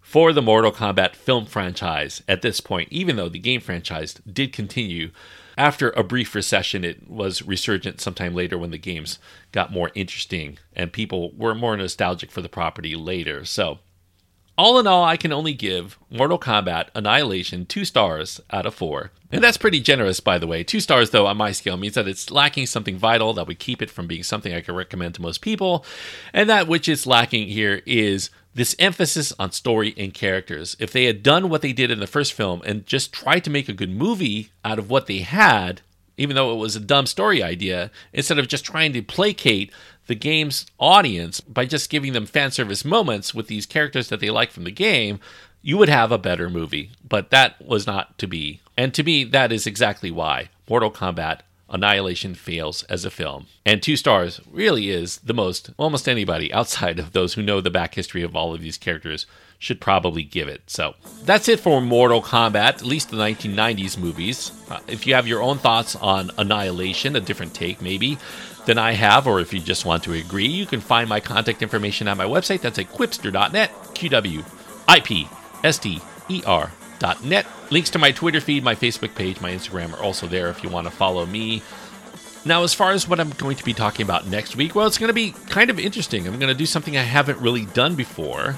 for 0.01 0.31
the 0.31 0.41
Mortal 0.41 0.71
Kombat 0.71 1.15
film 1.15 1.45
franchise 1.45 2.23
at 2.27 2.41
this 2.41 2.61
point, 2.61 2.87
even 2.91 3.15
though 3.15 3.27
the 3.27 3.39
game 3.39 3.59
franchise 3.59 4.13
did 4.31 4.53
continue 4.53 5.11
after 5.57 5.89
a 5.91 6.03
brief 6.03 6.35
recession, 6.35 6.83
it 6.83 7.09
was 7.09 7.41
resurgent 7.41 8.01
sometime 8.01 8.33
later 8.33 8.57
when 8.57 8.71
the 8.71 8.77
games 8.77 9.19
got 9.51 9.71
more 9.71 9.91
interesting 9.95 10.57
and 10.75 10.91
people 10.91 11.31
were 11.35 11.55
more 11.55 11.77
nostalgic 11.77 12.31
for 12.31 12.41
the 12.41 12.49
property 12.49 12.95
later. 12.95 13.45
So, 13.45 13.79
all 14.57 14.79
in 14.79 14.87
all, 14.87 15.03
I 15.03 15.17
can 15.17 15.33
only 15.33 15.53
give 15.53 15.99
Mortal 16.09 16.39
Kombat 16.39 16.87
Annihilation 16.95 17.65
two 17.65 17.83
stars 17.83 18.39
out 18.51 18.65
of 18.65 18.73
four. 18.73 19.11
And 19.29 19.43
that's 19.43 19.57
pretty 19.57 19.81
generous, 19.81 20.21
by 20.21 20.37
the 20.37 20.47
way. 20.47 20.63
Two 20.63 20.79
stars, 20.79 21.09
though, 21.09 21.27
on 21.27 21.35
my 21.35 21.51
scale 21.51 21.75
means 21.75 21.95
that 21.95 22.07
it's 22.07 22.31
lacking 22.31 22.67
something 22.67 22.97
vital 22.97 23.33
that 23.33 23.47
would 23.47 23.59
keep 23.59 23.81
it 23.81 23.91
from 23.91 24.07
being 24.07 24.23
something 24.23 24.53
I 24.53 24.61
could 24.61 24.75
recommend 24.75 25.15
to 25.15 25.21
most 25.21 25.41
people. 25.41 25.85
And 26.31 26.49
that 26.49 26.69
which 26.69 26.87
is 26.87 27.05
lacking 27.05 27.49
here 27.49 27.81
is 27.85 28.29
this 28.55 28.75
emphasis 28.79 29.33
on 29.37 29.51
story 29.51 29.93
and 29.97 30.13
characters. 30.13 30.75
If 30.79 30.91
they 30.91 31.05
had 31.05 31.21
done 31.21 31.49
what 31.49 31.61
they 31.61 31.73
did 31.73 31.91
in 31.91 31.99
the 31.99 32.07
first 32.07 32.33
film 32.33 32.61
and 32.65 32.85
just 32.85 33.13
tried 33.13 33.43
to 33.43 33.49
make 33.49 33.69
a 33.69 33.73
good 33.73 33.91
movie 33.91 34.49
out 34.63 34.79
of 34.79 34.89
what 34.89 35.07
they 35.07 35.19
had, 35.19 35.81
even 36.17 36.35
though 36.35 36.53
it 36.53 36.57
was 36.57 36.75
a 36.75 36.79
dumb 36.79 37.05
story 37.05 37.43
idea, 37.43 37.91
instead 38.13 38.39
of 38.39 38.47
just 38.47 38.63
trying 38.63 38.93
to 38.93 39.01
placate 39.01 39.71
the 40.07 40.15
game's 40.15 40.65
audience 40.79 41.41
by 41.41 41.65
just 41.65 41.89
giving 41.89 42.13
them 42.13 42.25
fan 42.25 42.49
service 42.49 42.85
moments 42.85 43.33
with 43.33 43.47
these 43.47 43.65
characters 43.65 44.07
that 44.07 44.21
they 44.21 44.29
like 44.29 44.51
from 44.51 44.63
the 44.63 44.71
game, 44.71 45.19
you 45.61 45.77
would 45.77 45.89
have 45.89 46.11
a 46.11 46.17
better 46.17 46.49
movie. 46.49 46.91
But 47.07 47.31
that 47.31 47.61
was 47.65 47.85
not 47.85 48.17
to 48.19 48.27
be. 48.27 48.61
And 48.77 48.93
to 48.93 49.03
me, 49.03 49.25
that 49.25 49.51
is 49.51 49.67
exactly 49.67 50.11
why 50.11 50.49
Mortal 50.69 50.91
Kombat 50.91 51.41
Annihilation 51.69 52.35
fails 52.35 52.83
as 52.83 53.05
a 53.05 53.11
film. 53.11 53.47
And 53.65 53.81
two 53.81 53.95
stars 53.95 54.39
really 54.51 54.89
is 54.89 55.17
the 55.17 55.33
most 55.33 55.71
almost 55.77 56.07
anybody 56.07 56.53
outside 56.53 56.99
of 56.99 57.13
those 57.13 57.33
who 57.33 57.41
know 57.41 57.61
the 57.61 57.71
back 57.71 57.95
history 57.95 58.23
of 58.23 58.35
all 58.35 58.53
of 58.53 58.61
these 58.61 58.77
characters 58.77 59.25
should 59.57 59.81
probably 59.81 60.23
give 60.23 60.47
it. 60.47 60.61
So 60.67 60.95
that's 61.23 61.47
it 61.47 61.59
for 61.59 61.81
Mortal 61.81 62.21
Kombat, 62.21 62.55
at 62.55 62.83
least 62.83 63.09
the 63.09 63.17
1990s 63.17 63.97
movies. 63.97 64.51
Uh, 64.69 64.79
if 64.87 65.07
you 65.07 65.15
have 65.15 65.27
your 65.27 65.41
own 65.41 65.57
thoughts 65.57 65.95
on 65.95 66.31
Annihilation, 66.37 67.15
a 67.15 67.21
different 67.21 67.53
take 67.53 67.81
maybe, 67.81 68.17
than 68.65 68.77
I 68.77 68.93
have, 68.93 69.27
or 69.27 69.39
if 69.39 69.53
you 69.53 69.59
just 69.59 69.85
want 69.85 70.03
to 70.03 70.13
agree, 70.13 70.47
you 70.47 70.65
can 70.65 70.81
find 70.81 71.07
my 71.07 71.19
contact 71.19 71.61
information 71.61 72.07
at 72.07 72.17
my 72.17 72.25
website. 72.25 72.61
That's 72.61 72.79
at 72.79 72.91
qwipster.net, 72.91 73.71
Q 73.93 74.09
W 74.09 74.43
I 74.87 74.99
P 74.99 75.27
S 75.63 75.79
T 75.79 76.01
E 76.29 76.43
R.net. 76.45 77.45
Links 77.71 77.89
to 77.91 77.99
my 77.99 78.11
Twitter 78.11 78.41
feed, 78.41 78.63
my 78.63 78.75
Facebook 78.75 79.15
page, 79.15 79.41
my 79.41 79.51
Instagram 79.51 79.93
are 79.93 80.03
also 80.03 80.27
there 80.27 80.49
if 80.49 80.63
you 80.63 80.69
want 80.69 80.85
to 80.85 80.91
follow 80.91 81.25
me. 81.25 81.61
Now, 82.45 82.63
as 82.63 82.73
far 82.73 82.91
as 82.91 83.07
what 83.07 83.19
I'm 83.19 83.31
going 83.31 83.57
to 83.57 83.65
be 83.65 83.73
talking 83.73 84.03
about 84.03 84.27
next 84.27 84.55
week, 84.55 84.75
well, 84.75 84.85
it's 84.85 84.99
going 84.99 85.07
to 85.09 85.13
be 85.13 85.31
kind 85.49 85.69
of 85.69 85.79
interesting. 85.79 86.27
I'm 86.27 86.37
going 86.37 86.53
to 86.53 86.57
do 86.57 86.67
something 86.67 86.95
I 86.95 87.01
haven't 87.01 87.39
really 87.39 87.65
done 87.65 87.95
before. 87.95 88.57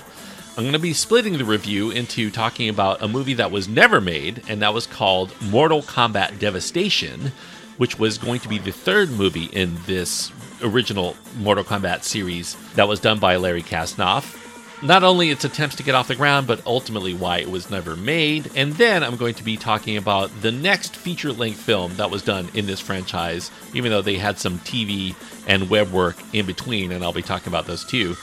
I'm 0.57 0.63
going 0.63 0.73
to 0.73 0.79
be 0.79 0.93
splitting 0.93 1.37
the 1.37 1.45
review 1.45 1.91
into 1.91 2.29
talking 2.29 2.67
about 2.67 3.01
a 3.01 3.07
movie 3.07 3.35
that 3.35 3.51
was 3.51 3.67
never 3.67 4.01
made, 4.01 4.43
and 4.49 4.61
that 4.61 4.73
was 4.73 4.87
called 4.87 5.33
Mortal 5.41 5.81
Kombat 5.81 6.39
Devastation 6.39 7.31
which 7.77 7.99
was 7.99 8.17
going 8.17 8.39
to 8.41 8.49
be 8.49 8.57
the 8.57 8.71
third 8.71 9.09
movie 9.11 9.45
in 9.45 9.77
this 9.85 10.31
original 10.61 11.15
Mortal 11.37 11.63
Kombat 11.63 12.03
series 12.03 12.55
that 12.73 12.87
was 12.87 12.99
done 12.99 13.19
by 13.19 13.37
Larry 13.37 13.63
Kasanoff. 13.63 14.46
Not 14.83 15.03
only 15.03 15.31
its 15.31 15.43
attempts 15.43 15.75
to 15.77 15.83
get 15.83 15.95
off 15.95 16.07
the 16.07 16.15
ground, 16.15 16.45
but 16.45 16.63
ultimately 16.65 17.13
why 17.13 17.39
it 17.39 17.49
was 17.49 17.71
never 17.71 17.95
made. 17.95 18.51
And 18.55 18.73
then 18.73 19.03
I'm 19.03 19.17
going 19.17 19.33
to 19.35 19.43
be 19.43 19.57
talking 19.57 19.97
about 19.97 20.29
the 20.41 20.51
next 20.51 20.95
feature 20.95 21.33
length 21.33 21.59
film 21.59 21.95
that 21.95 22.11
was 22.11 22.21
done 22.21 22.47
in 22.53 22.67
this 22.67 22.79
franchise, 22.79 23.49
even 23.73 23.91
though 23.91 24.03
they 24.03 24.17
had 24.17 24.37
some 24.37 24.59
TV 24.59 25.15
and 25.47 25.71
web 25.71 25.91
work 25.91 26.17
in 26.31 26.45
between, 26.45 26.91
and 26.91 27.03
I'll 27.03 27.11
be 27.11 27.23
talking 27.23 27.47
about 27.47 27.65
those 27.65 27.83
too. 27.83 28.15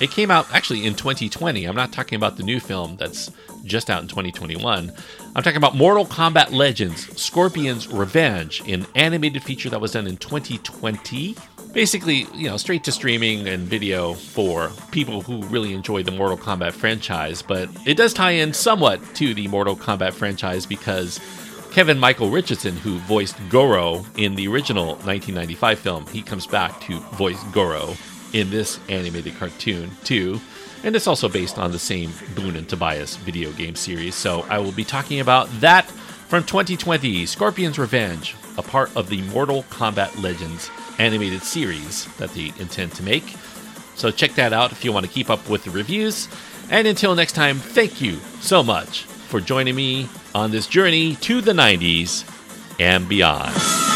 It 0.00 0.10
came 0.10 0.30
out 0.30 0.52
actually 0.52 0.84
in 0.84 0.94
2020. 0.94 1.64
I'm 1.64 1.76
not 1.76 1.92
talking 1.92 2.16
about 2.16 2.36
the 2.36 2.42
new 2.42 2.60
film 2.60 2.96
that's 2.96 3.30
just 3.64 3.88
out 3.88 4.02
in 4.02 4.08
2021. 4.08 4.92
I'm 5.34 5.42
talking 5.42 5.56
about 5.56 5.76
Mortal 5.76 6.04
Kombat 6.04 6.50
Legends 6.50 7.20
Scorpion's 7.20 7.88
Revenge, 7.88 8.60
an 8.68 8.86
animated 8.94 9.42
feature 9.42 9.70
that 9.70 9.80
was 9.80 9.92
done 9.92 10.06
in 10.06 10.18
2020. 10.18 11.36
Basically, 11.72 12.26
you 12.34 12.50
know, 12.50 12.58
straight 12.58 12.84
to 12.84 12.92
streaming 12.92 13.48
and 13.48 13.62
video 13.62 14.12
for 14.12 14.70
people 14.90 15.22
who 15.22 15.42
really 15.44 15.72
enjoy 15.72 16.02
the 16.02 16.10
Mortal 16.10 16.36
Kombat 16.36 16.72
franchise, 16.72 17.40
but 17.40 17.70
it 17.86 17.96
does 17.96 18.12
tie 18.12 18.32
in 18.32 18.52
somewhat 18.52 19.00
to 19.14 19.32
the 19.32 19.48
Mortal 19.48 19.74
Kombat 19.74 20.12
franchise 20.12 20.66
because 20.66 21.18
Kevin 21.70 21.98
Michael 21.98 22.28
Richardson, 22.28 22.76
who 22.76 22.98
voiced 22.98 23.36
Goro 23.48 24.04
in 24.18 24.34
the 24.34 24.48
original 24.48 24.88
1995 24.96 25.78
film, 25.78 26.06
he 26.08 26.20
comes 26.20 26.46
back 26.46 26.78
to 26.82 27.00
voice 27.16 27.42
Goro 27.52 27.94
in 28.34 28.50
this 28.50 28.78
animated 28.90 29.34
cartoon 29.36 29.90
too. 30.04 30.38
And 30.84 30.94
it's 30.94 31.06
also 31.06 31.28
based 31.28 31.58
on 31.58 31.72
the 31.72 31.78
same 31.78 32.12
Boon 32.34 32.56
and 32.56 32.68
Tobias 32.68 33.16
video 33.16 33.50
game 33.52 33.76
series. 33.76 34.14
So 34.14 34.44
I 34.50 34.58
will 34.58 34.72
be 34.72 34.84
talking 34.84 35.20
about 35.20 35.48
that 35.60 35.86
from 36.28 36.44
2020 36.44 37.24
Scorpion's 37.24 37.78
Revenge, 37.78 38.36
a 38.58 38.62
part 38.62 38.94
of 38.94 39.08
the 39.08 39.22
Mortal 39.22 39.62
Kombat 39.64 40.22
Legends 40.22 40.70
animated 40.98 41.42
series 41.42 42.06
that 42.16 42.30
they 42.30 42.52
intend 42.58 42.92
to 42.92 43.02
make. 43.02 43.36
So 43.94 44.10
check 44.10 44.32
that 44.34 44.52
out 44.52 44.72
if 44.72 44.84
you 44.84 44.92
want 44.92 45.06
to 45.06 45.12
keep 45.12 45.30
up 45.30 45.48
with 45.48 45.64
the 45.64 45.70
reviews. 45.70 46.28
And 46.70 46.86
until 46.86 47.14
next 47.14 47.32
time, 47.32 47.58
thank 47.58 48.00
you 48.00 48.16
so 48.40 48.62
much 48.62 49.04
for 49.04 49.40
joining 49.40 49.74
me 49.74 50.08
on 50.34 50.50
this 50.50 50.66
journey 50.66 51.16
to 51.16 51.40
the 51.40 51.52
90s 51.52 52.24
and 52.80 53.08
beyond. 53.08 53.91